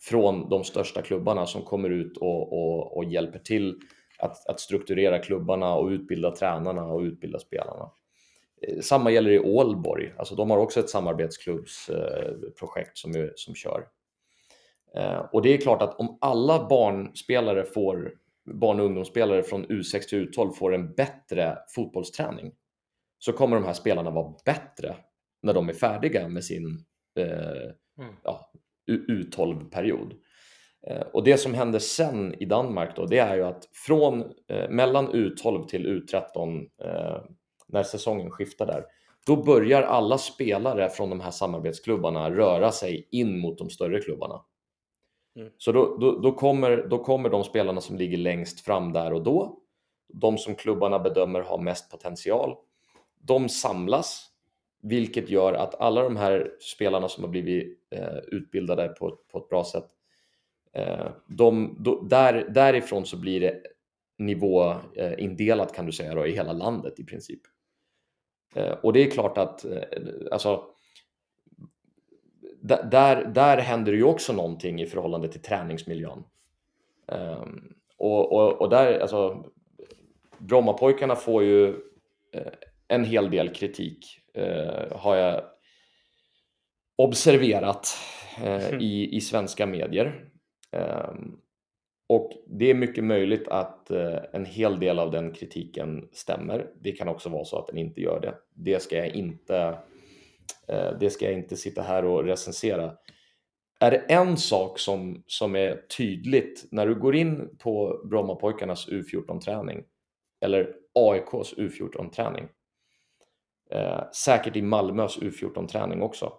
[0.00, 3.80] från de största klubbarna som kommer ut och, och, och hjälper till
[4.18, 7.90] att, att, strukturera klubbarna och utbilda tränarna och utbilda spelarna.
[8.62, 13.86] Eh, samma gäller i Ålborg, alltså de har också ett samarbetsklubbsprojekt som, som kör.
[14.96, 18.14] Eh, och det är klart att om alla barnspelare får
[18.46, 22.52] barn och ungdomsspelare från U6 till U12 får en bättre fotbollsträning
[23.18, 24.96] så kommer de här spelarna vara bättre
[25.42, 26.84] när de är färdiga med sin
[27.18, 28.14] eh, mm.
[28.24, 28.52] ja,
[28.90, 30.14] U12-period.
[30.86, 34.70] Eh, och det som händer sen i Danmark då, det är ju att från eh,
[34.70, 37.20] mellan U12 till U13 eh,
[37.68, 38.84] när säsongen skiftar där,
[39.26, 44.44] då börjar alla spelare från de här samarbetsklubbarna röra sig in mot de större klubbarna.
[45.36, 45.50] Mm.
[45.58, 49.22] Så då, då, då, kommer, då kommer de spelarna som ligger längst fram där och
[49.22, 49.58] då,
[50.08, 52.54] de som klubbarna bedömer har mest potential,
[53.20, 54.30] de samlas,
[54.82, 59.48] vilket gör att alla de här spelarna som har blivit eh, utbildade på, på ett
[59.48, 59.86] bra sätt,
[60.76, 63.62] eh, de, då, där, därifrån så blir det
[64.18, 67.40] nivåindelat kan du säga då, i hela landet i princip.
[68.54, 69.82] Eh, och det är klart att eh,
[70.32, 70.64] alltså,
[72.62, 76.24] där, där händer ju också någonting i förhållande till träningsmiljön.
[77.06, 79.44] Um, och, och, och, där, alltså,
[80.38, 81.76] Brommapojkarna får ju
[82.88, 84.20] en hel del kritik,
[84.90, 85.44] har jag
[86.96, 87.98] observerat
[88.44, 90.30] uh, i, i svenska medier.
[90.76, 91.36] Ehm,
[92.08, 96.70] och det är mycket möjligt att eh, en hel del av den kritiken stämmer.
[96.80, 98.34] Det kan också vara så att den inte gör det.
[98.54, 99.78] Det ska jag inte
[100.68, 102.92] eh, det ska jag inte sitta här och recensera.
[103.80, 109.84] Är det en sak som, som är tydligt när du går in på Brommapojkarnas U14-träning
[110.40, 112.48] eller AIKs U14-träning,
[113.70, 116.32] eh, säkert i Malmös U14-träning också,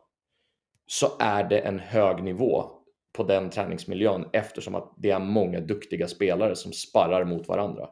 [0.85, 2.76] så är det en hög nivå
[3.17, 7.89] på den träningsmiljön eftersom att det är många duktiga spelare som sparrar mot varandra.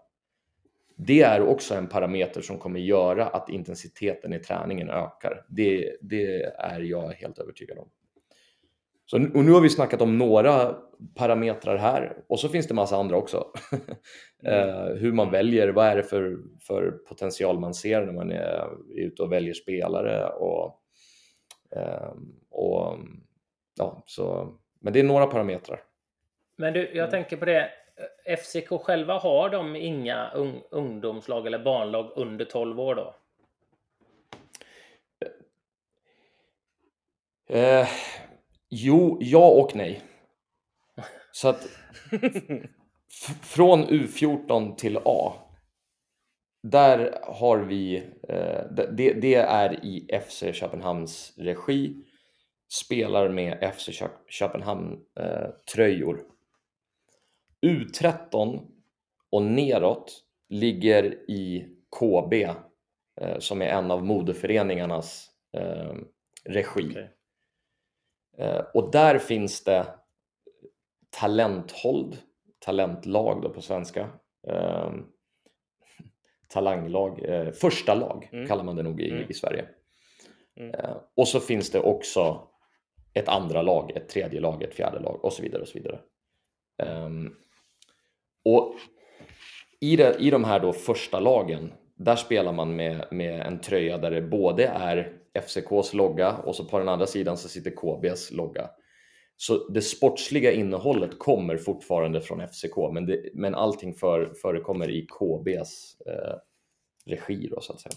[0.97, 5.45] Det är också en parameter som kommer göra att intensiteten i träningen ökar.
[5.49, 7.89] Det, det är jag helt övertygad om.
[9.05, 10.75] Så, och nu har vi snackat om några
[11.15, 13.45] parametrar här och så finns det massa andra också.
[14.47, 14.97] Mm.
[14.97, 19.23] hur man väljer, vad är det för, för potential man ser när man är ute
[19.23, 20.81] och väljer spelare och,
[21.75, 22.97] ehm, och
[23.77, 25.81] ja, så, men det är några parametrar.
[26.55, 27.71] Men du, jag tänker på det.
[28.37, 33.15] FCK själva har de inga un ungdomslag eller barnlag under 12 år då?
[37.47, 37.87] Eh,
[38.69, 40.01] jo, ja och nej.
[41.31, 41.67] Så att
[43.41, 45.33] från U14 till A.
[46.63, 47.97] Där har vi,
[48.29, 52.04] eh, det, det är i FC Köpenhamns regi.
[52.83, 53.89] Spelar med FC
[54.29, 56.23] Köpenhamn eh, tröjor.
[57.61, 58.61] U13
[59.31, 62.33] och neråt ligger i KB
[63.21, 65.93] eh, som är en av modeföreningarnas eh,
[66.43, 66.89] regi.
[66.89, 67.07] Okay.
[68.73, 69.85] Och där finns det
[71.09, 72.17] talenthold,
[72.59, 74.09] talentlag då på svenska.
[76.47, 77.19] Talanglag,
[77.61, 78.47] första lag mm.
[78.47, 79.29] kallar man det nog i, mm.
[79.29, 79.65] i Sverige.
[80.57, 80.75] Mm.
[81.15, 82.47] Och så finns det också
[83.15, 85.61] ett andra lag, ett tredje lag, ett fjärde lag och så vidare.
[85.61, 85.99] Och så vidare.
[86.83, 87.35] Um,
[88.45, 88.75] och
[89.79, 93.97] i, det, i de här då första lagen, där spelar man med, med en tröja
[93.97, 98.31] där det både är FCKs logga och så på den andra sidan så sitter KBs
[98.31, 98.69] logga.
[99.37, 105.07] Så det sportsliga innehållet kommer fortfarande från FCK, men, det, men allting för, förekommer i
[105.07, 106.35] KBs eh,
[107.05, 107.95] regi då, så att säga.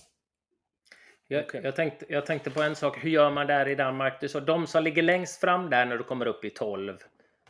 [1.31, 3.05] Jag, jag, tänkte, jag tänkte på en sak.
[3.05, 4.21] Hur gör man där i Danmark?
[4.21, 6.99] Du sa de som ligger längst fram där när du kommer upp i 12,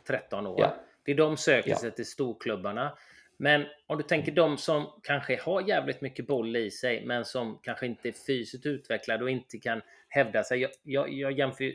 [0.07, 0.59] 13 år.
[0.59, 0.75] Ja.
[1.03, 1.77] Det är de söker ja.
[1.77, 2.97] sig till storklubbarna.
[3.37, 7.59] Men om du tänker de som kanske har jävligt mycket boll i sig, men som
[7.63, 10.61] kanske inte är fysiskt utvecklade och inte kan hävda sig.
[10.61, 11.73] Jag, jag, jag, jämför,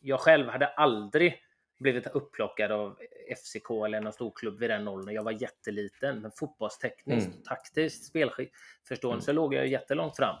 [0.00, 1.42] jag själv hade aldrig
[1.78, 2.98] blivit upplockad av
[3.36, 5.14] FCK eller någon storklubb vid den åldern.
[5.14, 7.42] Jag var jätteliten, men fotbollstekniskt, mm.
[7.42, 9.36] taktiskt, spelförståelse mm.
[9.36, 10.36] låg jag jättelångt fram.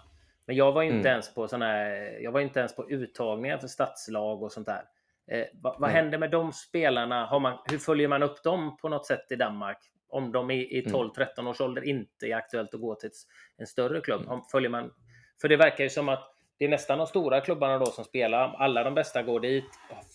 [0.46, 1.06] Men jag var inte mm.
[1.06, 4.82] ens på såna här, jag var inte ens på uttagningar för stadslag och sånt där.
[5.30, 7.26] Eh, vad, vad händer med de spelarna?
[7.26, 9.78] Har man, hur följer man upp dem på något sätt i Danmark?
[10.08, 11.46] Om de i, i 12-13 mm.
[11.46, 13.10] års ålder inte är aktuellt att gå till
[13.56, 14.26] en större klubb.
[14.26, 14.40] Mm.
[14.52, 14.92] Följer man,
[15.40, 18.54] för det verkar ju som att det är nästan de stora klubbarna då som spelar.
[18.58, 19.64] Alla de bästa går dit.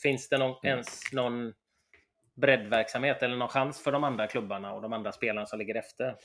[0.04, 0.74] Finns det någon, mm.
[0.74, 1.54] ens någon
[2.36, 6.16] breddverksamhet eller någon chans för de andra klubbarna och de andra spelarna som ligger efter?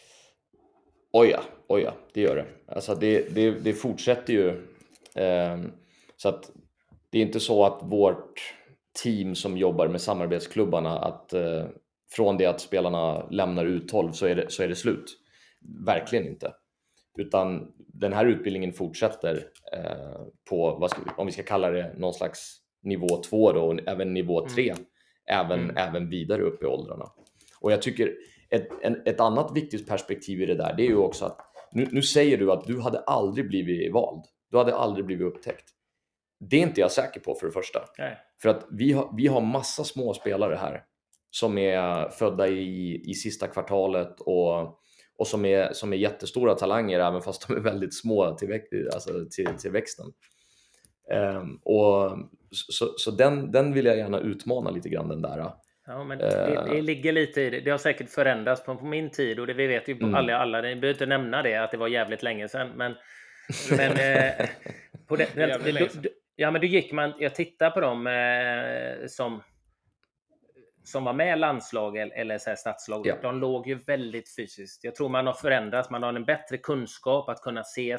[1.17, 2.47] Oj ja, oj ja, det gör det.
[2.67, 4.49] Alltså det, det, det fortsätter ju.
[5.15, 5.59] Eh,
[6.17, 6.51] så att
[7.11, 8.55] det är inte så att vårt
[9.03, 11.65] team som jobbar med samarbetsklubbarna att eh,
[12.11, 15.05] från det att spelarna lämnar U12 så är det, så är det slut.
[15.87, 16.53] Verkligen inte.
[17.19, 22.57] Utan den här utbildningen fortsätter eh, på, ska, om vi ska kalla det någon slags
[22.83, 24.85] nivå 2 då, och även nivå 3, mm.
[25.27, 25.77] även, mm.
[25.77, 27.13] även vidare upp i åldrarna.
[27.61, 28.15] Och jag tycker
[28.51, 31.41] ett, en, ett annat viktigt perspektiv i det där, det är ju också att
[31.73, 34.25] nu, nu säger du att du hade aldrig blivit vald.
[34.51, 35.71] Du hade aldrig blivit upptäckt.
[36.41, 37.79] Det är inte jag säker på för det första.
[37.99, 38.19] Nej.
[38.43, 40.85] För att vi har, vi har massa små spelare här
[41.31, 44.81] som är födda i, i sista kvartalet och,
[45.19, 48.61] och som, är, som är jättestora talanger även fast de är väldigt små till,
[48.95, 50.07] alltså till, till växten.
[51.13, 52.19] Um, och,
[52.51, 55.53] så så den, den vill jag gärna utmana lite grann den där.
[55.87, 57.61] Ja, men det, det, ligger lite i det.
[57.61, 60.15] Det har säkert förändrats på, på min tid och det vi vet ju mm.
[60.15, 62.73] alla, alla, ni behöver inte nämna det att det var jävligt länge sedan.
[62.77, 62.95] Men,
[63.71, 64.49] men eh,
[65.07, 69.07] på det, den, det, du, ja, men då gick man, jag tittar på dem eh,
[69.07, 69.43] som
[70.85, 73.15] som var med landslag eller så här stadslag, ja.
[73.23, 74.85] de låg ju väldigt fysiskt.
[74.85, 77.97] Jag tror man har förändrats, man har en bättre kunskap att kunna se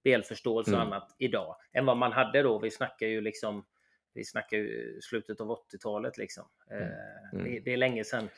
[0.00, 0.80] spelförståelse mm.
[0.80, 2.58] och annat idag än vad man hade då.
[2.58, 3.64] Vi snackar ju liksom
[4.18, 6.44] vi snackar ju slutet av 80-talet liksom.
[6.70, 6.82] Mm.
[6.82, 6.88] Eh,
[7.32, 7.44] mm.
[7.44, 8.28] Det, det, är länge sedan.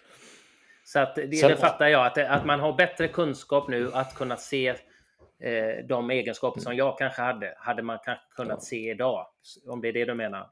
[0.85, 4.15] Så att det, Sen, det fattar jag, att, att man har bättre kunskap nu att
[4.15, 4.69] kunna se
[5.41, 8.65] eh, de egenskaper som jag kanske hade, hade man kanske kunnat ja.
[8.65, 9.27] se idag.
[9.67, 10.51] Om det är det du menar,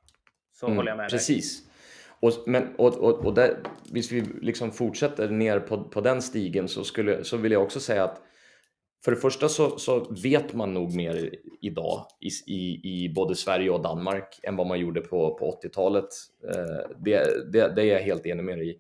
[0.53, 1.63] så mm, håller jag med Precis.
[1.63, 1.73] Dig.
[2.21, 3.57] Och, men, och, och, och där,
[3.93, 7.81] hvis vi liksom fortsätter ner på, på den stigen så, skulle, så vill jag också
[7.81, 8.23] säga att
[9.05, 13.71] för det första så, så vet man nog mer idag i, i, i, både Sverige
[13.71, 16.09] och Danmark än vad man gjorde på, på 80-talet.
[16.49, 18.79] Eh, det, det, det, är jag helt enig med dig i.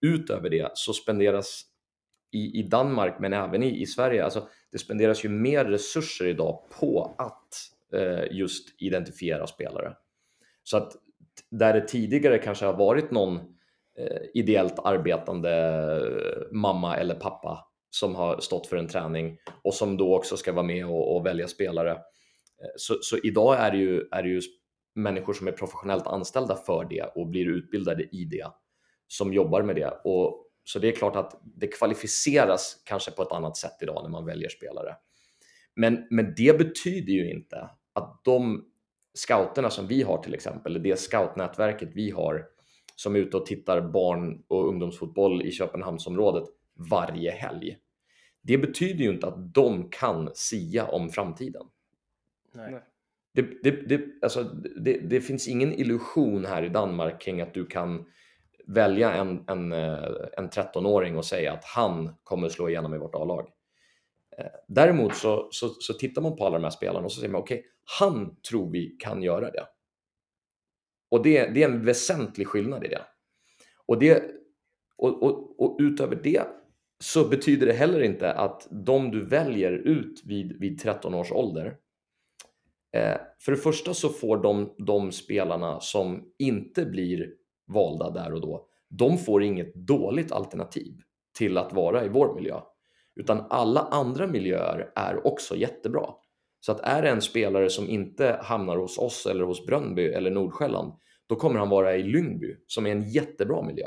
[0.00, 1.62] Utöver det så spenderas
[2.32, 6.64] i, i Danmark, men även i, i Sverige, alltså det spenderas ju mer resurser idag
[6.80, 7.54] på att
[7.94, 9.96] eh, just identifiera spelare.
[10.62, 10.92] Så att
[11.50, 13.36] där det tidigare kanske har varit någon
[13.98, 15.50] eh, ideellt arbetande
[16.52, 20.66] mamma eller pappa som har stått för en träning och som då också ska vara
[20.66, 21.90] med och, och välja spelare.
[21.90, 21.96] Eh,
[22.76, 24.40] så, så, idag är det, ju, är det ju
[24.94, 28.46] människor som är professionellt anställda för det och blir utbildade i det
[29.08, 30.00] som jobbar med det.
[30.04, 34.10] Och, så det är klart att det kvalificeras kanske på ett annat sätt idag när
[34.10, 34.96] man väljer spelare.
[35.76, 38.64] Men, men det betyder ju inte att de
[39.14, 42.44] scouterna som vi har till exempel, det scoutnätverket vi har,
[42.96, 47.76] som är ute och tittar barn och ungdomsfotboll i Köpenhamnsområdet varje helg.
[48.42, 51.66] Det betyder ju inte att de kan sia om framtiden.
[52.54, 52.82] Nej.
[53.34, 54.42] Det, det, det, alltså,
[54.76, 58.06] det, det finns ingen illusion här i Danmark kring att du kan
[58.66, 60.04] välja en, en, eh,
[60.36, 63.48] en 13-åring och säga att han kommer slå igenom i vårt A-lag.
[64.38, 67.32] Eh, däremot så, så, så tittar man på alla de här spelarna och så säger
[67.32, 69.66] man okej, okay, han tror vi kan göra det.
[71.10, 73.02] Och det, det är en väsentlig skillnad i det.
[73.86, 74.24] Och, det
[74.96, 76.46] och, och, och utöver det
[77.02, 81.66] så betyder det heller inte att de du väljer ut vid, vid 13 års ålder
[82.96, 87.30] eh, för det första så får de, de spelarna som inte blir
[87.66, 91.00] valda där och då, de får inget dåligt alternativ
[91.38, 92.60] till att vara i vår miljö.
[93.20, 96.06] Utan alla andra miljöer är också jättebra.
[96.60, 100.30] Så att är det en spelare som inte hamnar hos oss eller hos Brönnby eller
[100.30, 100.92] Nordsjälland,
[101.28, 103.86] då kommer han vara i Lyngby som är en jättebra miljö.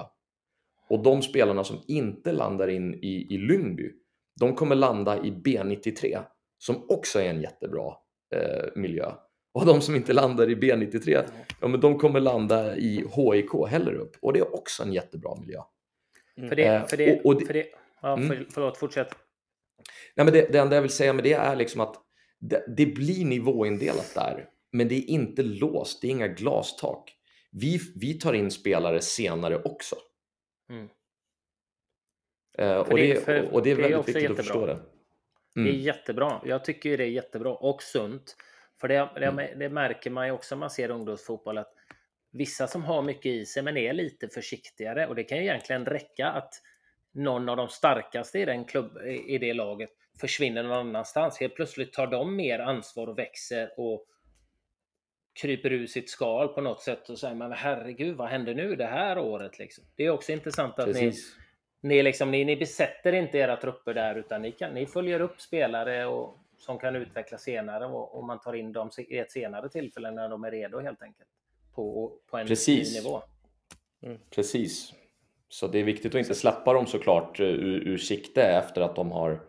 [0.89, 3.91] Och de spelarna som inte landar in i, i Lyngby,
[4.39, 6.23] de kommer landa i B93
[6.57, 7.93] som också är en jättebra
[8.35, 9.11] eh, miljö.
[9.53, 11.23] Och de som inte landar i B93,
[11.61, 15.59] ja, men de kommer landa i HIK Hellerup och det är också en jättebra miljö.
[16.37, 16.49] Mm.
[16.49, 17.65] För det, för det, och, och det, för det,
[18.01, 19.07] ja, för, förlåt, fortsätt.
[20.15, 21.95] Nej, men det, det enda jag vill säga med det är liksom att
[22.39, 27.11] det, det blir nivåindelat där, men det är inte låst, det är inga glastak.
[27.51, 29.95] Vi, vi tar in spelare senare också.
[30.69, 30.89] Mm.
[32.59, 34.31] Uh, och, det, för, och, det, är väldigt viktigt jättebra.
[34.31, 34.71] att förstå det.
[34.71, 34.85] Mm.
[35.53, 35.81] Det är mm.
[35.81, 36.41] jättebra.
[36.45, 38.35] Jag tycker det är jättebra och sunt.
[38.81, 39.59] För det, det, mm.
[39.59, 41.73] det märker man ju också när man ser ungdomsfotboll att
[42.31, 45.85] vissa som har mycket i sig men är lite försiktigare och det kan ju egentligen
[45.85, 46.53] räcka att
[47.13, 48.97] någon av de starkaste i, den klubb,
[49.27, 51.39] i det laget försvinner någon annanstans.
[51.39, 54.05] Helt plötsligt tar de mer ansvar och växer och
[55.35, 58.85] kryper ur sitt skal på något sätt och säger men herregud vad hände nu det
[58.85, 59.83] här året liksom.
[59.95, 61.13] Det är också intressant att ni,
[61.81, 65.41] ni, liksom, ni, ni besätter inte era trupper där utan ni, kan, ni följer upp
[65.41, 69.69] spelare och, som kan utvecklas senare och, och man tar in dem i ett senare
[69.69, 71.29] tillfälle när de är redo helt enkelt.
[71.73, 73.03] På, på en Precis.
[73.03, 73.21] nivå.
[74.03, 74.17] Mm.
[74.35, 74.93] Precis.
[75.49, 78.95] Så det är viktigt att inte släppa dem såklart eh, ur, ur sikte efter att
[78.95, 79.41] de har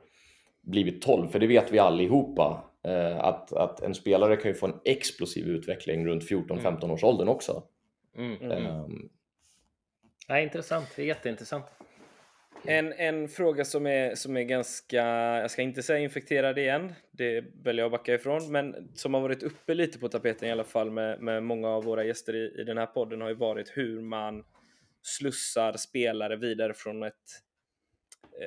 [0.61, 2.66] blivit 12, för det vet vi allihopa.
[2.87, 6.91] Eh, att, att en spelare kan ju få en explosiv utveckling runt 14-15 mm.
[6.91, 7.63] års åldern också.
[8.17, 9.09] Mm, mm, um,
[10.29, 11.67] ja, intressant, det är jätteintressant.
[12.65, 15.03] En, en fråga som är, som är ganska,
[15.41, 19.21] jag ska inte säga infekterad igen, det väljer jag att backa ifrån, men som har
[19.21, 22.61] varit uppe lite på tapeten i alla fall med, med många av våra gäster i,
[22.61, 24.45] i den här podden har ju varit hur man
[25.03, 27.43] slussar spelare vidare från ett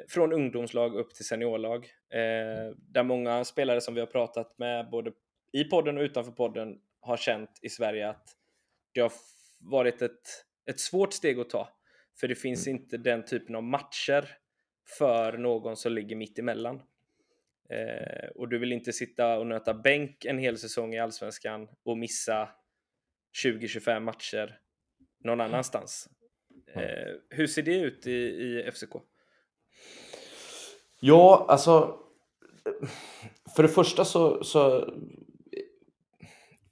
[0.07, 1.85] från ungdomslag upp till seniorlag.
[2.09, 5.11] Eh, där många spelare som vi har pratat med både
[5.51, 8.29] i podden och utanför podden har känt i Sverige att
[8.93, 9.11] det har
[9.59, 11.69] varit ett, ett svårt steg att ta.
[12.19, 12.81] För det finns mm.
[12.81, 14.37] inte den typen av matcher
[14.97, 16.81] för någon som ligger mitt emellan.
[17.69, 21.97] Eh, och du vill inte sitta och nöta bänk en hel säsong i Allsvenskan och
[21.97, 22.49] missa
[23.43, 24.59] 20-25 matcher
[25.23, 25.45] någon mm.
[25.45, 26.09] annanstans.
[26.73, 28.95] Eh, hur ser det ut i, i FCK?
[30.99, 31.95] Ja, alltså
[33.55, 34.93] för det första så, så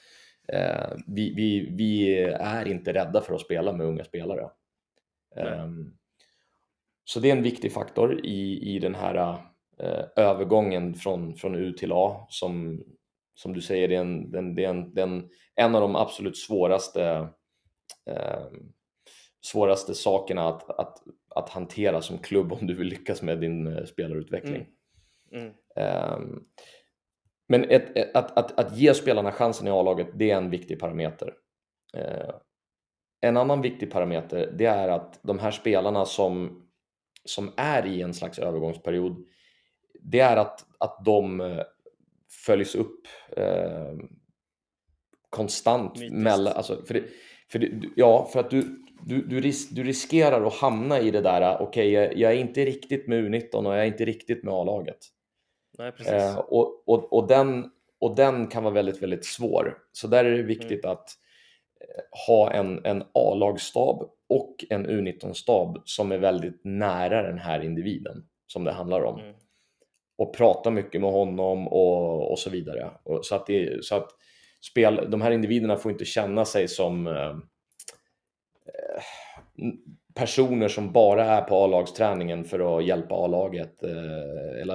[0.48, 4.50] eh, vi, vi, vi är inte rädda för att spela med unga spelare.
[5.36, 5.98] Um,
[7.04, 9.38] så det är en viktig faktor i, i den här
[9.80, 12.84] eh, övergången från, från U till A som,
[13.36, 16.38] som du säger, det är en, den, det är en, den, en av de absolut
[16.38, 17.28] svåraste,
[18.10, 18.46] eh,
[19.46, 20.98] svåraste sakerna att, att,
[21.36, 24.66] att hantera som klubb om du vill lyckas med din eh, spelarutveckling.
[25.32, 25.52] Mm.
[25.76, 26.14] Mm.
[26.14, 26.46] Um,
[27.48, 30.80] men ett, ett, att, att, att ge spelarna chansen i A-laget, det är en viktig
[30.80, 31.34] parameter.
[31.98, 32.36] Uh,
[33.22, 36.63] en annan viktig parameter, det är att de här spelarna som
[37.26, 39.26] som är i en slags övergångsperiod,
[40.00, 41.64] det är att, att de eh,
[42.46, 43.08] följs upp
[43.38, 43.94] eh,
[45.30, 46.12] konstant.
[46.12, 47.04] Mellan, alltså, för det,
[47.52, 51.56] för ja, för att du, du, du, ris, du riskerar att hamna i det där,
[51.56, 54.54] okej, okay, jag, jag, är inte riktigt med U19 och jag är inte riktigt med
[54.54, 54.98] A-laget.
[56.06, 59.78] Eh, och, och, och, den, och den kan vara väldigt, väldigt svår.
[59.92, 60.92] Så där är det viktigt mm.
[60.92, 61.23] att eh,
[62.28, 68.64] ha en, en A-lagsstab och en U19-stab som är väldigt nära den här individen som
[68.64, 69.20] det handlar om.
[69.20, 69.36] Mm.
[70.18, 72.92] Och prata mycket med honom och, och så vidare.
[73.04, 74.10] Och, så att, det, så att
[74.62, 77.36] spel, de här individerna får inte känna sig som eh,
[80.16, 83.84] personer som bara är på A-lagsträningen för att hjälpa A-laget.
[83.84, 84.74] Eh, eller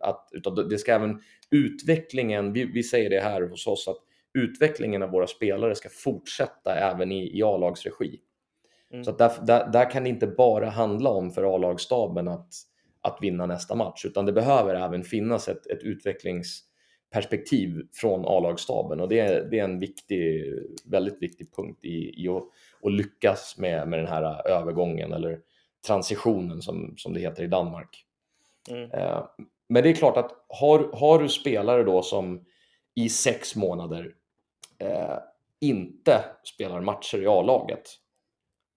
[0.00, 3.98] att, utan det ska även utvecklingen, vi, vi säger det här hos oss, att
[4.34, 8.20] utvecklingen av våra spelare ska fortsätta även i, i A-lagsregi.
[8.92, 9.04] Mm.
[9.04, 12.48] Så där, där, där, kan det inte bara handla om för A-lagsstaben att,
[13.00, 19.08] att vinna nästa match, utan det behöver även finnas ett, ett utvecklingsperspektiv från A-lagsstaben och
[19.08, 20.54] det är, det är en viktig,
[20.84, 22.44] väldigt viktig punkt i, i att,
[22.82, 25.38] att lyckas med, med den här övergången eller
[25.86, 28.06] transitionen som, som det heter i Danmark.
[28.70, 28.90] Mm.
[28.90, 29.26] Eh,
[29.68, 32.44] men det är klart att har, har du spelare då som
[32.94, 34.14] i sex månader
[34.80, 35.18] eh,
[35.60, 37.88] inte spelar matcher i A-laget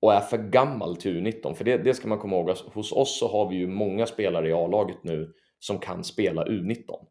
[0.02, 2.92] och är för gammal till U19, för det, det ska man komma ihåg, alltså, hos
[2.92, 7.06] oss så har vi ju många spelare i A-laget nu som kan spela U19.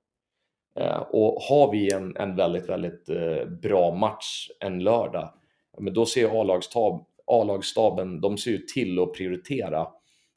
[0.77, 5.35] Eh, och har vi en, en väldigt, väldigt eh, bra match en lördag,
[5.79, 6.41] men då ser
[7.27, 9.89] A-lagsstaben, de ser ju till att prioritera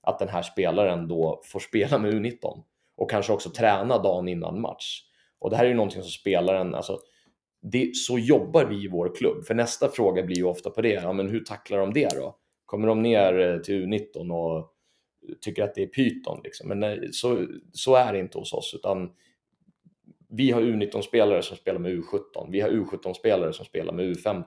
[0.02, 2.64] att den här spelaren då får spela med U19
[2.98, 5.02] och kanske också träna dagen innan match.
[5.40, 7.00] Och det här är ju någonting som spelaren, alltså,
[7.72, 9.46] det, så jobbar vi i vår klubb.
[9.46, 12.36] För nästa fråga blir ju ofta på det, ja, men hur tacklar de det då?
[12.66, 14.72] Kommer de ner eh, till U19 och
[15.42, 16.42] tycker att det är pyton?
[16.44, 16.68] Liksom?
[16.68, 19.12] Men nej, så, så är det inte hos oss, utan
[20.30, 24.44] vi har U19-spelare som spelar med U17, vi har U17-spelare som spelar med U15,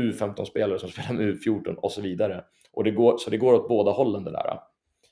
[0.00, 2.44] U15-spelare som spelar med U14 och så vidare.
[2.72, 4.58] Och det går, så det går åt båda hållen det där.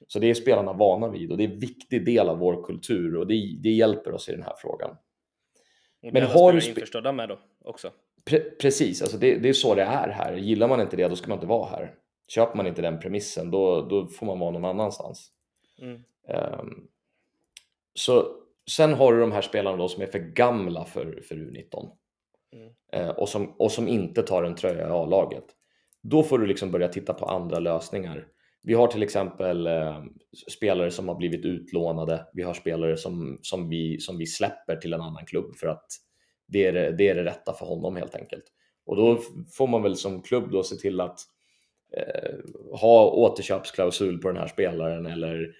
[0.06, 3.16] Så det är spelarna vana vid och det är en viktig del av vår kultur
[3.16, 4.96] och det, det hjälper oss i den här frågan.
[6.02, 7.90] Men har du införstådda med då också?
[8.24, 10.36] Pre precis, alltså det, det, är så det är här.
[10.36, 11.94] Gillar man inte det, då ska man inte vara här.
[12.28, 15.30] Köper man inte den premissen, då, då får man vara någon annanstans.
[15.82, 16.02] Mm.
[16.60, 16.88] Um,
[17.94, 18.36] så
[18.70, 21.90] sen har du de här spelarna då som är för gamla för, för U19
[22.52, 23.04] mm.
[23.04, 25.44] uh, och, som, och som inte tar en tröja i A-laget.
[26.02, 28.26] Då får du liksom börja titta på andra lösningar.
[28.62, 30.02] Vi har till exempel eh,
[30.50, 32.26] spelare som har blivit utlånade.
[32.32, 35.86] Vi har spelare som, som, vi, som vi släpper till en annan klubb för att
[36.48, 38.44] det är det, det är det rätta för honom helt enkelt.
[38.86, 39.18] Och då
[39.52, 41.20] får man väl som klubb då se till att
[41.96, 42.34] eh,
[42.80, 45.54] ha återköpsklausul på den här spelaren eller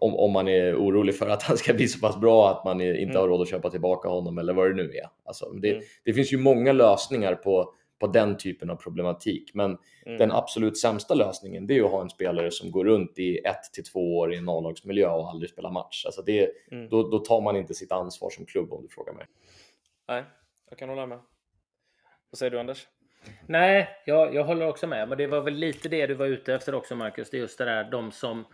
[0.00, 2.80] om, om man är orolig för att han ska bli så pass bra att man
[2.80, 3.16] inte mm.
[3.16, 5.08] har råd att köpa tillbaka honom eller vad det nu är.
[5.24, 5.82] Alltså, det, mm.
[6.04, 9.50] det finns ju många lösningar på på den typen av problematik.
[9.54, 10.18] Men mm.
[10.18, 13.62] den absolut sämsta lösningen det är att ha en spelare som går runt i ett
[13.72, 16.04] till två år i en A-lagsmiljö och aldrig spelar match.
[16.06, 16.88] Alltså det, mm.
[16.88, 19.26] då, då tar man inte sitt ansvar som klubb om du frågar mig.
[20.08, 20.24] Nej,
[20.70, 21.18] jag kan hålla med.
[22.30, 22.88] Vad säger du Anders?
[23.46, 25.08] Nej, jag, jag håller också med.
[25.08, 27.30] Men det var väl lite det du var ute efter också Marcus.
[27.30, 28.44] Det är just det där de som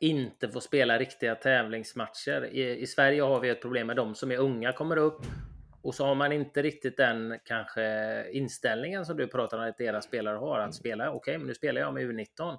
[0.00, 2.46] inte får spela riktiga tävlingsmatcher.
[2.52, 5.22] I, I, Sverige har vi ett problem med de som är unga kommer upp
[5.82, 10.00] och så har man inte riktigt den kanske inställningen som du pratar om att era
[10.00, 11.10] spelare har att spela.
[11.10, 12.58] Okej, okay, men nu spelar jag med U19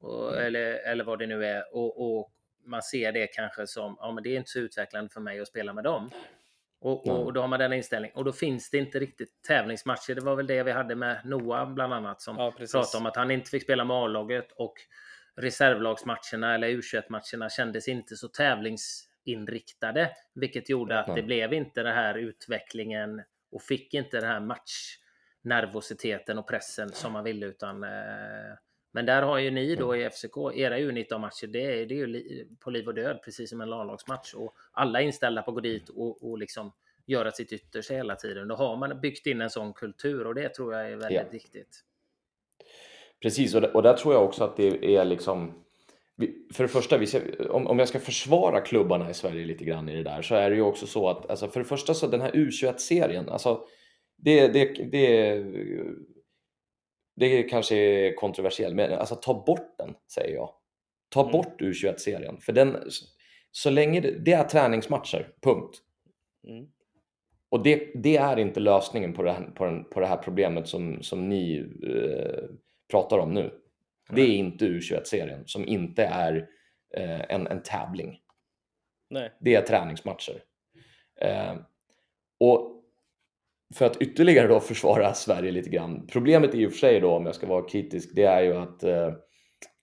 [0.00, 1.74] och, eller, eller vad det nu är.
[1.76, 2.32] Och, och,
[2.64, 5.48] man ser det kanske som ja, men det är inte så utvecklande för mig att
[5.48, 6.10] spela med dem.
[6.80, 8.16] Och, och, och, då har man den inställningen.
[8.16, 10.14] Och då finns det inte riktigt tävlingsmatcher.
[10.14, 13.16] Det var väl det vi hade med Noah bland annat som ja, pratade om att
[13.16, 14.52] han inte fick spela med A-laget.
[14.52, 14.74] Och
[15.36, 21.94] reservlagsmatcherna eller U21-matcherna kändes inte så tävlings inriktade, vilket gjorde att det blev inte den
[21.94, 28.54] här utvecklingen och fick inte den här matchnervositeten och pressen som man ville utan eh,
[28.92, 32.46] men där har ju ni då i FCK, era U19-matcher, det är, det är ju
[32.60, 34.34] på liv och död, precis som en landslagsmatch.
[34.34, 36.72] Och alla är inställda på att gå dit och, och liksom
[37.06, 38.48] göra sitt yttersta hela tiden.
[38.48, 41.30] Då har man byggt in en sån kultur och det tror jag är väldigt ja.
[41.30, 41.84] viktigt.
[43.22, 45.64] Precis, och, och där tror jag också att det är liksom
[46.52, 47.00] för det första,
[47.50, 50.56] om jag ska försvara klubbarna i Sverige lite grann i det där så är det
[50.56, 53.66] ju också så att alltså för det första så den här U21-serien, alltså
[54.16, 55.44] det, det, det,
[57.16, 60.50] det kanske är kontroversiellt, men alltså ta bort den säger jag.
[61.08, 61.32] Ta mm.
[61.32, 62.76] bort U21-serien, för den,
[63.50, 65.76] så länge det, det är träningsmatcher, punkt.
[66.48, 66.66] Mm.
[67.48, 70.68] Och det, det, är inte lösningen på det här, på den, på det här problemet
[70.68, 72.44] som, som ni eh,
[72.90, 73.60] pratar om nu.
[74.14, 76.48] Det är inte U21-serien som inte är
[76.96, 78.18] eh, en, en tävling.
[79.10, 79.32] Nej.
[79.40, 80.42] Det är träningsmatcher.
[81.20, 81.54] Eh,
[82.40, 82.76] och
[83.74, 86.06] för att ytterligare då försvara Sverige lite grann.
[86.06, 88.82] Problemet i och för sig då, om jag ska vara kritisk, det är ju att
[88.82, 89.12] eh,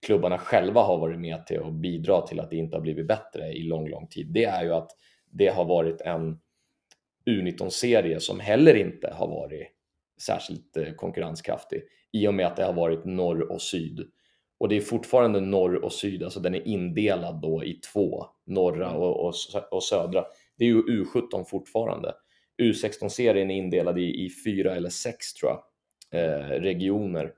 [0.06, 3.48] klubbarna själva har varit med till att bidra till att det inte har blivit bättre
[3.52, 4.32] i lång, lång tid.
[4.32, 4.90] Det är ju att
[5.30, 6.38] det har varit en
[7.26, 9.68] U19-serie som heller inte har varit
[10.20, 14.10] särskilt eh, konkurrenskraftig i och med att det har varit norr och syd.
[14.58, 18.92] Och det är fortfarande norr och syd, alltså den är indelad då i två, norra
[18.92, 19.34] och, och,
[19.70, 20.24] och södra.
[20.56, 22.14] Det är ju U17 fortfarande.
[22.62, 25.60] U16-serien är indelad i, i fyra eller sex tror jag,
[26.20, 27.32] eh, regioner.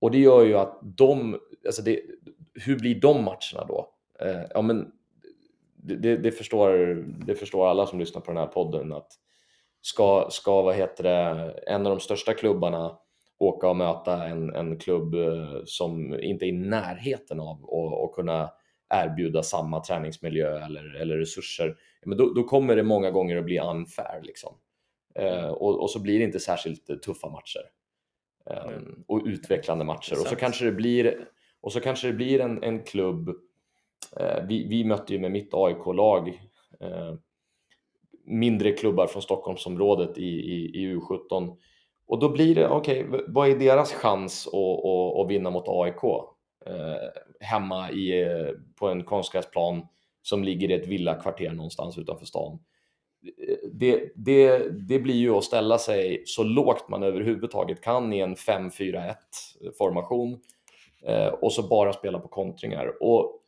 [0.00, 2.00] Och det gör ju att de, alltså det,
[2.54, 3.88] hur blir de matcherna då?
[4.20, 4.92] Eh, ja men
[5.76, 9.12] det, det, förstår, det förstår alla som lyssnar på den här podden att
[9.80, 12.98] ska, ska vad heter det, en av de största klubbarna
[13.38, 17.64] åka och möta en, en klubb eh, som inte är i närheten av
[18.04, 18.50] att kunna
[18.88, 23.58] erbjuda samma träningsmiljö eller, eller resurser, men då, då, kommer det många gånger att bli
[23.58, 24.22] unfair.
[24.22, 24.54] Liksom.
[25.14, 27.70] Eh, och, och, så blir det inte särskilt tuffa matcher.
[28.50, 28.82] Eh.
[29.06, 30.20] Och utvecklande matcher.
[30.20, 31.28] Och så kanske det blir,
[31.60, 33.28] och så kanske det blir en, en klubb,
[34.16, 36.28] eh, vi, vi mötte ju med mitt AIK-lag
[36.80, 37.14] eh,
[38.24, 41.56] mindre klubbar från Stockholmsområdet i, i, i U17
[42.06, 45.68] och då blir det, okej, okay, vad är deras chans att, att, att vinna mot
[45.68, 46.04] AIK?
[46.66, 47.08] Eh,
[47.40, 48.26] hemma i,
[48.78, 49.86] på en konstgräsplan
[50.22, 52.58] som ligger i ett villakvarter någonstans utanför stan.
[53.48, 58.20] Eh, det, det, det blir ju att ställa sig så lågt man överhuvudtaget kan i
[58.20, 59.14] en 5-4-1
[59.78, 60.40] formation
[61.06, 63.02] eh, och så bara spela på kontringar.
[63.02, 63.42] Och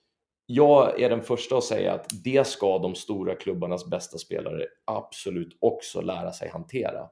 [0.46, 5.56] jag är den första att säga att det ska de stora klubbarnas bästa spelare absolut
[5.61, 7.09] också lära sig hantera.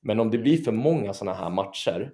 [0.00, 2.12] Men om det blir för många sådana här matcher,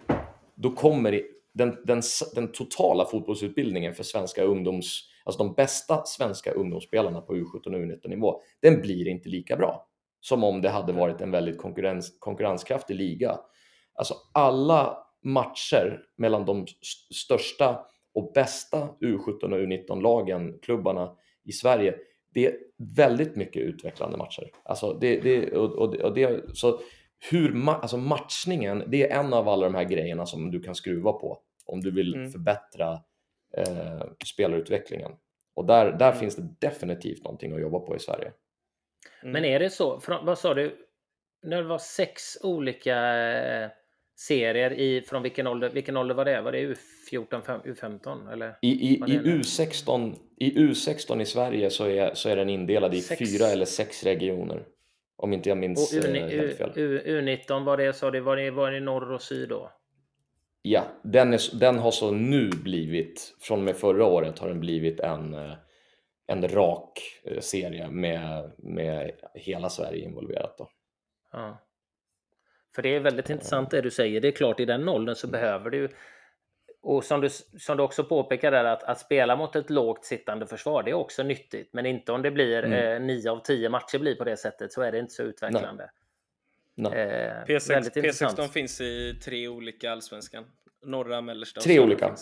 [0.54, 1.22] då kommer
[1.54, 2.02] den, den,
[2.34, 8.08] den totala fotbollsutbildningen för svenska ungdoms, alltså de bästa svenska ungdomsspelarna på U17 och U19
[8.08, 9.86] nivå, den blir inte lika bra
[10.20, 13.38] som om det hade varit en väldigt konkurrens, konkurrenskraftig liga.
[13.94, 16.66] Alltså alla matcher mellan de
[17.14, 21.94] största och bästa U17 och U19-lagen, klubbarna i Sverige,
[22.34, 22.56] det är
[22.96, 24.50] väldigt mycket utvecklande matcher.
[24.64, 26.80] Alltså det, det, och, och, och det, så
[27.30, 30.74] hur ma alltså matchningen, det är en av alla de här grejerna som du kan
[30.74, 32.30] skruva på om du vill mm.
[32.30, 32.92] förbättra
[33.56, 35.12] eh, spelarutvecklingen.
[35.54, 36.18] Och där, där mm.
[36.18, 38.32] finns det definitivt någonting att jobba på i Sverige.
[39.22, 39.32] Mm.
[39.32, 40.76] Men är det så, vad sa du,
[41.42, 42.96] när det var sex olika
[43.28, 43.70] eh,
[44.16, 46.40] serier i, från vilken ålder, vilken ålder var det?
[46.40, 48.32] Var det U14, U15?
[48.32, 52.94] Eller I, i, i, U16, I U16 i Sverige så är, så är den indelad
[52.94, 53.18] i sex.
[53.18, 54.64] fyra eller sex regioner.
[55.16, 56.72] Om inte jag minns och U, eh, helt fel.
[56.74, 59.72] U, U19 var det, sa det, var det, var det norr och syd då?
[60.62, 64.60] Ja, den, är, den har så nu blivit, från och med förra året har den
[64.60, 65.54] blivit en, eh,
[66.26, 70.54] en rak eh, serie med, med hela Sverige involverat.
[70.58, 70.70] Då.
[71.32, 71.62] Ja.
[72.74, 74.20] För det är väldigt intressant det du säger.
[74.20, 75.88] Det är klart, i den åldern så behöver du
[76.86, 77.28] och som du,
[77.58, 80.94] som du också påpekar där, att, att spela mot ett lågt sittande försvar, det är
[80.94, 81.72] också nyttigt.
[81.72, 83.26] Men inte om det blir mm.
[83.26, 85.90] eh, av tio matcher blir på det sättet, så är det inte så utvecklande.
[86.74, 86.90] Nej.
[86.90, 87.00] Nej.
[87.00, 90.44] Eh, P6, P16 finns i tre olika allsvenskan.
[90.84, 92.16] Norra, mellersta Tre olika.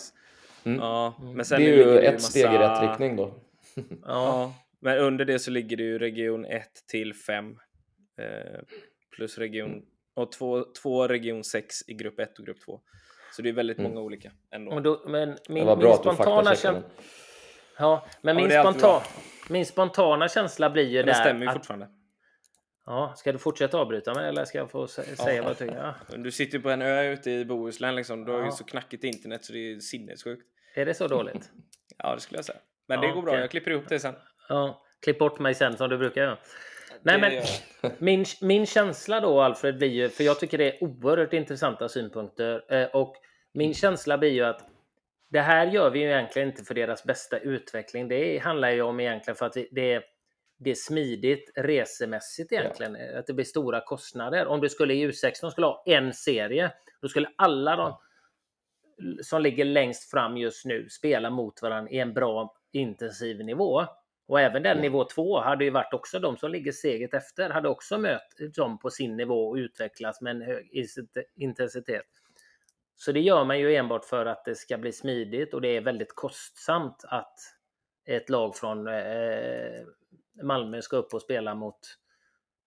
[0.63, 0.79] Mm.
[0.79, 1.35] Ja, mm.
[1.35, 2.29] men sen det är ju ett massa...
[2.29, 3.33] steg i rätt riktning då.
[4.05, 7.59] ja, men under det så ligger det ju region 1 till 5.
[8.17, 8.61] Eh,
[9.15, 9.71] plus region...
[9.71, 9.85] Mm.
[10.13, 12.81] Och två, två region 6 i grupp 1 och grupp 2.
[13.35, 13.91] Så det är väldigt mm.
[13.91, 14.73] många olika ändå.
[14.73, 16.81] Men, då, men min, min spontana känsla...
[17.77, 19.01] Ja, men min, spontan,
[19.49, 21.19] min spontana känsla blir ju men det där...
[21.19, 21.87] Det stämmer ju att, fortfarande.
[22.85, 25.41] Ja, ska du fortsätta avbryta mig eller ska jag få säga ja.
[25.41, 25.95] vad jag tycker?
[26.09, 26.17] Ja.
[26.17, 28.25] Du sitter ju på en ö ute i Bohuslän liksom.
[28.25, 30.43] Du har ju så knackigt internet så det är sinnessjukt.
[30.75, 31.51] Är det så dåligt?
[31.97, 32.59] ja, det skulle jag säga.
[32.87, 33.31] Men ja, det går bra.
[33.31, 33.41] Okay.
[33.41, 34.15] Jag klipper ihop det sen.
[34.49, 36.37] Ja, klipp bort mig sen som du brukar göra.
[37.01, 37.43] Nej, men
[37.97, 42.73] min, min känsla då, Alfred, blir ju, för jag tycker det är oerhört intressanta synpunkter
[42.73, 43.15] eh, och
[43.55, 44.61] min känsla blir ju att
[45.29, 48.07] det här gör vi ju egentligen inte för deras bästa utveckling.
[48.07, 50.03] Det handlar ju om egentligen för att det är,
[50.57, 52.95] det är smidigt resemässigt egentligen.
[52.95, 53.19] Ja.
[53.19, 54.47] Att det blir stora kostnader.
[54.47, 57.97] Om du skulle i U16 skulle ha en serie, då skulle alla de
[59.21, 63.85] som ligger längst fram just nu spela mot varandra i en bra intensiv nivå.
[64.27, 67.69] Och även den nivå 2 hade ju varit också de som ligger steget efter, hade
[67.69, 70.87] också mött dem på sin nivå och utvecklats med en hög
[71.35, 72.05] intensitet.
[72.95, 75.81] Så det gör man ju enbart för att det ska bli smidigt och det är
[75.81, 77.33] väldigt kostsamt att
[78.05, 79.81] ett lag från eh,
[80.43, 81.79] Malmö ska upp och spela mot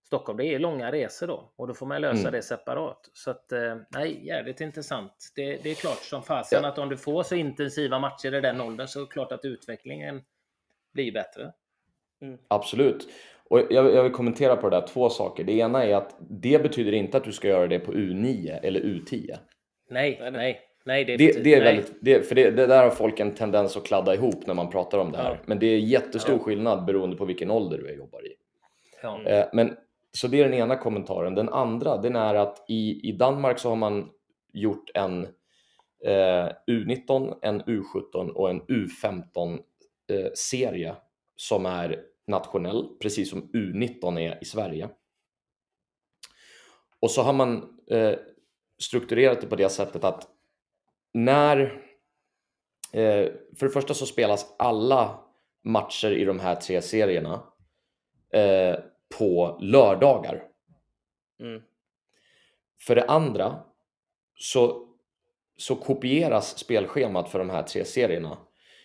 [0.07, 0.39] Stockholm.
[0.39, 2.33] Det är långa resor då och då får man lösa mm.
[2.33, 3.11] det separat.
[3.13, 5.33] Så att eh, nej, jävligt intressant.
[5.37, 6.69] Det, det är klart som fasen ja.
[6.69, 9.45] att om du får så intensiva matcher i den åldern så är det klart att
[9.45, 10.23] utvecklingen
[10.93, 11.53] blir bättre.
[12.23, 12.39] Mm.
[12.49, 13.09] Absolut.
[13.51, 15.45] Och jag, jag vill kommentera på det där två saker.
[15.45, 18.81] Det ena är att det betyder inte att du ska göra det på U9 eller
[18.81, 19.39] U10.
[19.91, 21.05] Nej, nej, nej.
[21.05, 21.75] Det, Det, det är nej.
[21.75, 24.71] väldigt, det, för det, det där har folk en tendens att kladda ihop när man
[24.71, 25.31] pratar om det här.
[25.31, 25.39] Ja.
[25.47, 26.43] Men det är jättestor Ja.
[26.43, 28.35] skillnad beroende på vilken ålder du jobbar i.
[29.03, 29.23] Ja.
[29.25, 29.77] Eh, men,
[30.13, 31.35] så det är den ena kommentaren.
[31.35, 34.11] Den andra den är att i, i Danmark så har man
[34.53, 35.25] gjort en
[36.05, 39.59] eh, U19, en U17 och en U15
[40.13, 40.95] eh, serie
[41.37, 44.89] som är nationell, precis som U19 är i Sverige.
[47.01, 48.15] Och så har man eh,
[48.79, 50.29] strukturerat det på det sättet att
[51.13, 51.61] när
[52.93, 53.27] eh,
[53.59, 55.21] för det första så spelas alla
[55.65, 57.43] matcher i de här tre serierna
[58.33, 58.77] eh,
[59.19, 60.43] på lördagar.
[61.41, 61.63] Mm.
[62.87, 63.61] För det andra
[64.35, 64.89] så,
[65.57, 68.39] så kopieras spelschemat för de här tre serierna.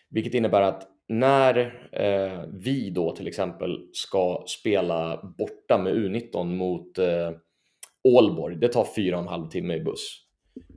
[0.10, 1.58] Vilket innebär att när
[1.91, 7.32] eh, vi då till exempel ska spela borta med U19 mot eh,
[8.04, 10.20] Ålborg, det tar fyra och en halv timme i buss.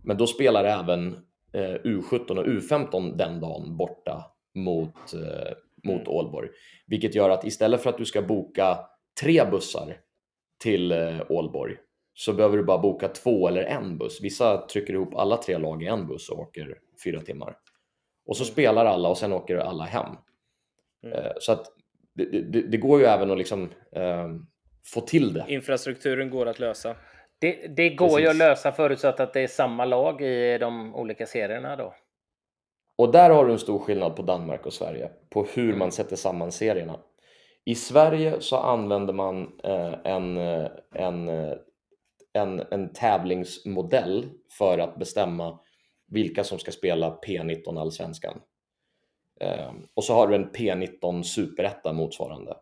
[0.05, 1.12] Men då spelar även
[1.53, 4.24] eh, U17 och U15 den dagen borta
[4.55, 5.53] mot, eh,
[5.85, 6.09] mot Mm.
[6.09, 6.49] Ålborg.
[6.87, 8.79] Vilket gör att istället för att du ska boka
[9.22, 9.97] tre bussar
[10.62, 11.77] till eh, Ålborg
[12.14, 14.20] så behöver du bara boka två eller en buss.
[14.22, 17.57] Vissa trycker ihop alla tre lag i en buss och åker fyra timmar.
[18.27, 18.53] Och så Mm.
[18.53, 20.07] spelar alla och sen åker alla hem.
[21.05, 21.18] Mm.
[21.18, 21.66] Eh, Så att
[22.14, 23.62] det, det, det går ju även att liksom
[23.93, 24.29] eh,
[24.95, 25.45] få till det.
[25.49, 26.97] Infrastrukturen går att lösa.
[27.39, 28.30] Det, det går ju Precis.
[28.30, 31.95] att lösa förutsatt att det är samma lag i de olika serierna då.
[32.99, 36.16] Och där har du en stor skillnad på Danmark och Sverige på hur man sätter
[36.16, 37.01] samman serierna.
[37.64, 41.53] I Sverige så använder man eh, en, eh, en, eh,
[42.32, 44.26] en, en tävlingsmodell
[44.59, 45.59] för att bestämma
[46.09, 48.41] vilka som ska spela P19 Allsvenskan.
[49.41, 52.57] Eh, och så har du en P19 Superetta motsvarande.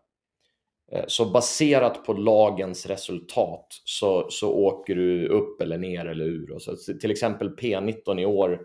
[0.95, 6.53] Eh, så baserat på lagens resultat så, så åker du upp eller ner eller ur.
[6.53, 8.61] Och så, till exempel P19 i år,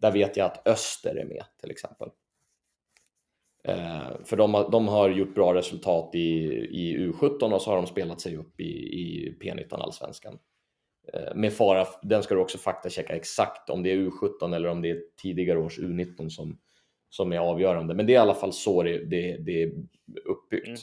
[0.00, 2.08] där vet jag att Öster är med till exempel.
[3.64, 7.76] Eh, för de har, de har gjort bra resultat i, i U17 och så har
[7.76, 10.38] de spelat sig upp i, i P19 Allsvenskan.
[11.12, 14.82] Eh, med fara, den ska du också faktachecka exakt om det är U17 eller om
[14.82, 16.58] det är tidigare års U19 som,
[17.08, 17.94] som är avgörande.
[17.94, 19.72] Men det är i alla fall så det, det, det är
[20.24, 20.66] uppbyggt.
[20.66, 20.80] Mm.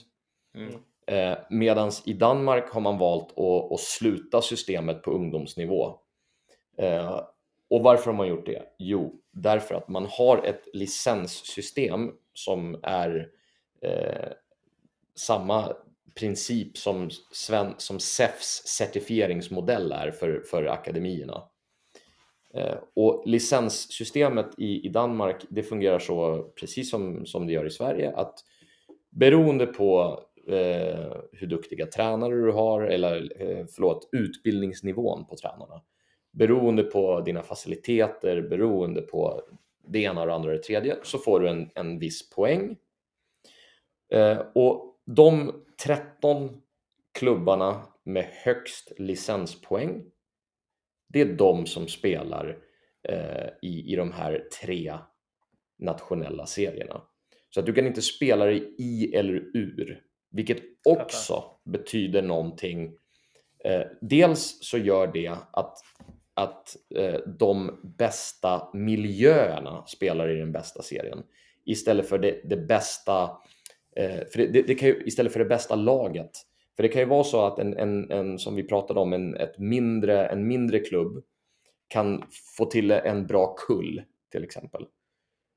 [0.58, 0.74] Mm.
[1.08, 6.00] Eh, Medan i Danmark har man valt att, att sluta systemet på ungdomsnivå.
[6.78, 7.22] Eh,
[7.70, 8.64] och varför har man gjort det?
[8.78, 13.30] Jo, därför att man har ett licenssystem som är
[13.82, 14.32] eh,
[15.16, 15.74] samma
[16.16, 21.44] princip som, Sven, som SEFs certifieringsmodell är för, för akademierna.
[22.54, 27.72] Eh, och licenssystemet i, i Danmark, det fungerar så precis som, som det gör i
[27.72, 28.40] Sverige, att
[29.10, 35.82] beroende på eh, hur duktiga tränare du har, eller eh, förlåt, utbildningsnivån på tränarna,
[36.32, 39.42] beroende på dina faciliteter, beroende på
[39.88, 42.78] det ena och det andra och det tredje, så får du en, en viss poäng.
[44.12, 46.62] Eh, och de 13
[47.20, 50.04] klubbarna med högst licenspoäng,
[51.08, 52.58] det är de som spelar
[53.10, 54.98] eh, i, i de här tre
[55.80, 57.02] nationella serierna.
[57.50, 62.98] Så att du kan inte spela dig i eller ur, vilket också betyder någonting.
[63.64, 65.78] Eh, dels så gör det att,
[66.34, 71.24] att eh, de bästa miljöerna spelar i den bästa serien
[71.68, 73.24] istället för det, det bästa
[73.96, 76.32] eh, för det, det, det ju, istället för det bästa laget.
[76.76, 79.36] För det kan ju vara så att en, en, en som vi pratade om, en,
[79.36, 81.24] ett mindre, en mindre klubb
[81.88, 82.24] kan
[82.58, 84.02] få till en bra kull
[84.32, 84.86] till exempel.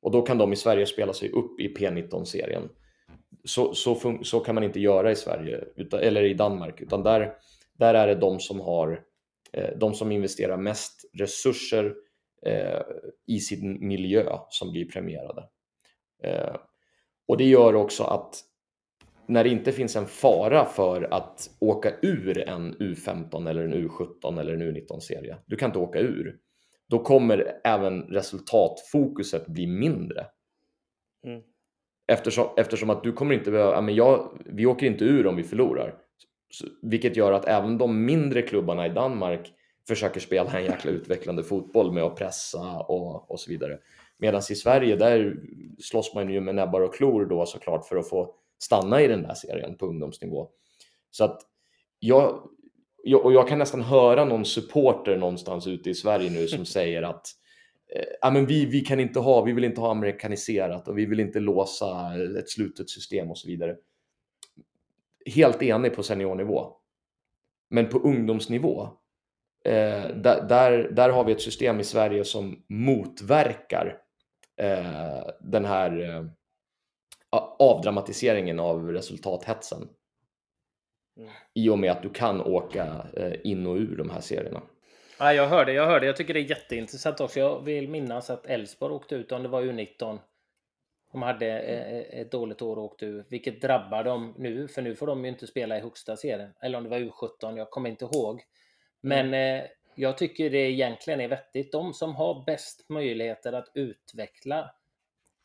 [0.03, 2.69] Och då kan de i Sverige spela sig upp i P19-serien.
[3.45, 7.35] Så, så, så kan man inte göra i Sverige utan, eller i Danmark, utan där,
[7.79, 9.05] där är det de som har
[9.53, 11.95] eh, de som investerar mest resurser
[12.47, 12.81] eh,
[13.27, 15.49] i sin miljö som blir premierade.
[16.23, 16.57] Eh,
[17.29, 18.45] och det gör också att
[19.27, 24.41] när det inte finns en fara för att åka ur en U15 eller en U17
[24.41, 26.37] eller en U19-serie, du kan inte åka ur,
[26.89, 30.27] då kommer även resultatfokuset bli mindre.
[31.27, 31.43] Mm.
[32.11, 35.37] Eftersom, eftersom att du kommer inte behöva, ja, men jag, vi åker inte ur om
[35.37, 35.95] vi förlorar.
[36.51, 39.53] Så, vilket gör att även de mindre klubbarna i Danmark
[39.89, 43.79] försöker spela en jäkla utvecklande fotboll med att pressa och, och så vidare.
[44.19, 45.37] Medan i Sverige, där
[45.79, 49.23] slåss man ju med näbbar och klor då såklart för att få stanna i den
[49.23, 50.49] där serien på ungdomsnivå.
[51.11, 51.41] Så att
[51.99, 52.49] jag,
[53.03, 57.03] jag, och jag kan nästan höra någon supporter någonstans ute i Sverige nu som säger
[57.03, 57.27] att
[58.21, 61.21] ja, men vi, vi kan inte ha, vi vill inte ha amerikaniserat och vi vill
[61.21, 63.77] inte låsa ett slutet system och så vidare.
[65.27, 66.73] helt enig på seniornivå.
[67.71, 68.83] Men på ungdomsnivå,
[69.65, 73.99] eh, där, där, där har vi ett system i Sverige som motverkar
[74.57, 76.27] eh, den här eh,
[77.59, 79.89] avdramatiseringen av resultathetsen.
[81.17, 81.31] Mm.
[81.55, 84.63] I och med att du kan åka eh, in och ur de här serierna.
[85.23, 86.07] Ja, jag hörde, jag hörde.
[86.07, 87.41] Jag tycker det är jätteintressant också.
[87.41, 90.19] Jag vill minnas att Elfsborg åkte ut, om det var U19.
[91.13, 94.95] De hade eh, ett dåligt år och åkte ur, vilket drabbar dem nu, för nu
[94.95, 96.51] får de ju inte spela i högsta serien.
[96.61, 98.43] Eller om det var U17, jag kommer inte ihåg.
[99.01, 99.65] Men mm.
[99.65, 101.73] eh, jag tycker det egentligen är vettigt.
[101.73, 104.71] De som har bäst möjligheter att utveckla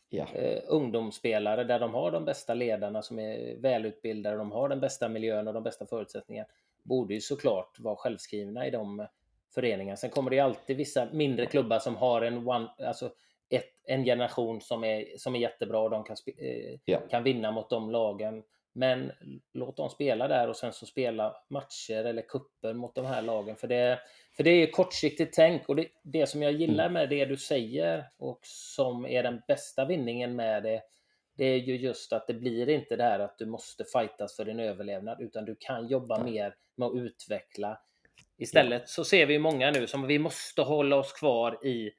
[0.09, 0.27] ja.
[0.33, 5.09] eh, ungdomsspelare där de har de bästa ledarna som är välutbildade, de har den bästa
[5.09, 6.49] miljön och de bästa förutsättningarna,
[6.83, 9.07] borde ju såklart vara självskrivna i de
[9.55, 9.97] föreningarna.
[9.97, 13.11] Sen kommer det alltid vissa mindre klubbar som har en, one, alltså
[13.49, 16.99] ett, en generation som är, som är jättebra och de kan, eh, ja.
[17.09, 18.43] kan vinna mot de lagen.
[18.73, 19.11] Men
[19.53, 23.55] låt dem spela där och sen så spela matcher eller kupper mot de här lagen.
[23.55, 23.99] För det,
[24.37, 26.93] för det är kortsiktigt tänk och det, det som jag gillar mm.
[26.93, 30.81] med det du säger och som är den bästa vinningen med det,
[31.37, 34.45] det är ju just att det blir inte det här att du måste fightas för
[34.45, 37.79] din överlevnad, utan du kan jobba mer med att utveckla.
[38.37, 38.87] Istället ja.
[38.87, 41.91] så ser vi många nu som vi måste hålla oss kvar i,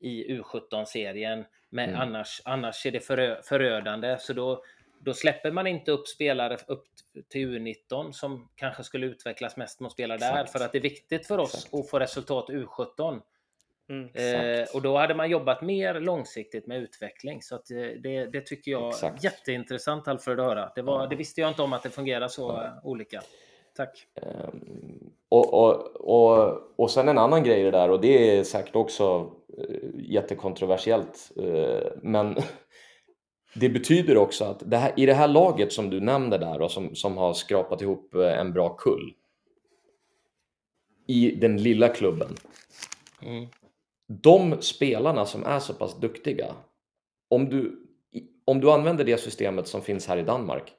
[0.00, 2.00] i U17-serien, men mm.
[2.00, 4.16] annars, annars är det förö, förödande.
[4.20, 4.62] Så då,
[5.00, 6.84] då släpper man inte upp spelare upp
[7.28, 10.44] till U19 som kanske skulle utvecklas mest med att spela där.
[10.44, 11.74] För att det är viktigt för oss Exakt.
[11.74, 13.20] att få resultat U17.
[13.90, 17.42] Mm, eh, och då hade man jobbat mer långsiktigt med utveckling.
[17.42, 20.72] Så att, eh, det, det tycker jag är jätteintressant Alfred att höra.
[20.74, 22.80] Det, var, det visste jag inte om att det fungerar så ja.
[22.84, 23.22] olika.
[23.78, 24.06] Tack.
[24.22, 28.76] Um, och, och, och, och sen en annan grej det där och det är säkert
[28.76, 31.32] också uh, jättekontroversiellt.
[31.40, 32.36] Uh, men
[33.54, 36.70] det betyder också att det här, i det här laget som du nämnde där och
[36.70, 39.12] som, som har skrapat ihop eh, en bra kull
[41.06, 42.36] i den lilla klubben.
[43.22, 43.46] Mm.
[44.06, 46.54] De spelarna som är så pass duktiga,
[47.28, 47.86] om du,
[48.44, 50.74] om du använder det systemet som finns här i Danmark,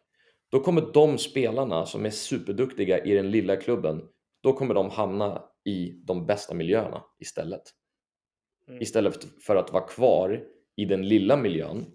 [0.51, 4.01] då kommer de spelarna som är superduktiga i den lilla klubben,
[4.41, 7.61] då kommer de hamna i de bästa miljöerna istället.
[8.67, 8.81] Mm.
[8.81, 10.43] Istället för att vara kvar
[10.75, 11.85] i den lilla miljön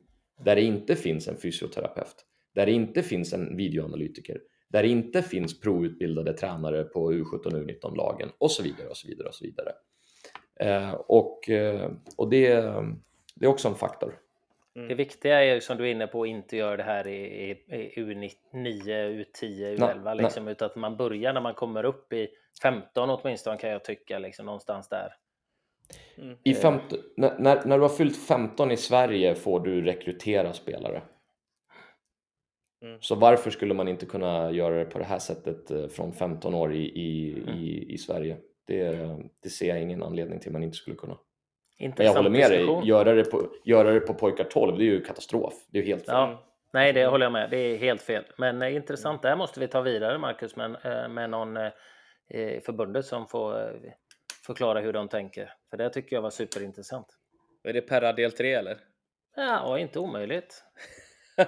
[0.45, 5.23] där det inte finns en fysioterapeut, där det inte finns en videoanalytiker, där det inte
[5.23, 9.45] finns provutbildade tränare på U17 och U19-lagen och så vidare och så vidare och så
[9.45, 9.73] vidare.
[10.61, 11.51] Eh, och och,
[12.17, 12.51] och det,
[13.35, 14.19] det är också en faktor.
[14.77, 14.89] Mm.
[14.89, 17.51] Det viktiga är ju som du är inne på att inte göra det här i,
[17.51, 20.53] i U9, U10, U11 nej, liksom, nej.
[20.53, 22.29] utan att man börjar när man kommer upp i
[22.63, 25.15] 15 åtminstone kan jag tycka, liksom, någonstans där.
[26.19, 26.37] Mm.
[26.43, 31.03] I 15, när, när du har fyllt 15 i Sverige får du rekrytera spelare.
[32.85, 32.99] Mm.
[33.01, 36.55] Så varför skulle man inte kunna göra det på det här sättet eh, från 15
[36.55, 37.49] år i, i, mm.
[37.49, 38.37] i, i Sverige?
[38.67, 39.09] Det,
[39.43, 41.19] det ser jag ingen anledning till man inte skulle kunna.
[41.79, 42.81] Men jag håller med diskussion.
[42.81, 45.55] dig, göra det, på, göra det på pojkar 12 det är ju katastrof.
[45.71, 46.15] Det är ju helt fel.
[46.15, 47.51] Ja, nej, det håller jag med.
[47.51, 48.25] Det är helt fel.
[48.39, 51.71] Men eh, intressant, det här måste vi ta vidare Marcus med, eh, med någon eh,
[52.65, 53.93] förbundet som får eh,
[54.47, 55.53] förklara hur de tänker.
[55.71, 57.07] För det tycker jag var superintressant.
[57.65, 58.77] Är det Perra del 3 eller?
[59.37, 60.65] Ja, inte omöjligt.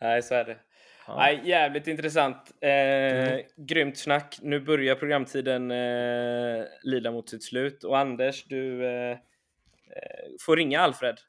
[0.00, 0.56] Nej, så är det.
[1.06, 1.16] Ja.
[1.16, 2.52] Nej, jävligt intressant.
[2.60, 3.42] Eh, mm.
[3.56, 4.38] Grymt snack.
[4.42, 7.84] Nu börjar programtiden eh, lida mot sitt slut.
[7.84, 9.16] Och Anders, du eh
[10.40, 11.20] får ringa Alfred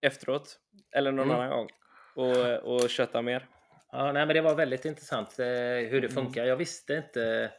[0.00, 0.58] efteråt
[0.92, 1.40] eller någon mm.
[1.40, 1.68] annan gång
[2.14, 3.46] och, och köta mer.
[3.92, 6.10] Ja, nej, men det var väldigt intressant eh, hur det mm.
[6.10, 6.44] funkar.
[6.44, 7.52] Jag visste inte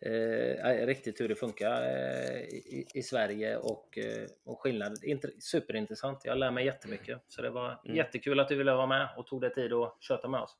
[0.00, 5.04] eh, riktigt hur det funkar eh, i, i, Sverige och, eh, och skillnad.
[5.04, 6.20] Inter, superintressant.
[6.24, 7.22] Jag lär mig jättemycket.
[7.28, 7.96] Så det var mm.
[7.96, 10.56] jättekul att du ville vara med och tog dig tid att köta med oss.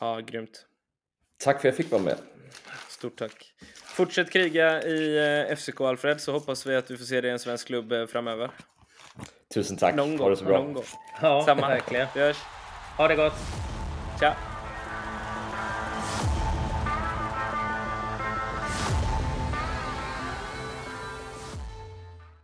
[0.00, 0.66] Ja, grymt.
[1.38, 2.18] Tack för att jag fick vara med.
[2.98, 3.52] Stort tack.
[3.84, 5.18] Fortsätt kriga i
[5.48, 7.92] eh, FCK Alfred så hoppas vi att du får se dig i en svensk klubb
[7.92, 8.50] eh, framöver.
[9.54, 9.94] Tusen tack.
[9.94, 10.24] Någon gång.
[10.24, 10.58] Ha det så bra.
[10.58, 10.84] Någon gång.
[11.22, 11.68] Ja, Samma.
[11.68, 12.06] verkligen.
[12.14, 12.36] Vi hörs.
[12.96, 13.34] Ha det gott.
[14.18, 14.32] Ciao.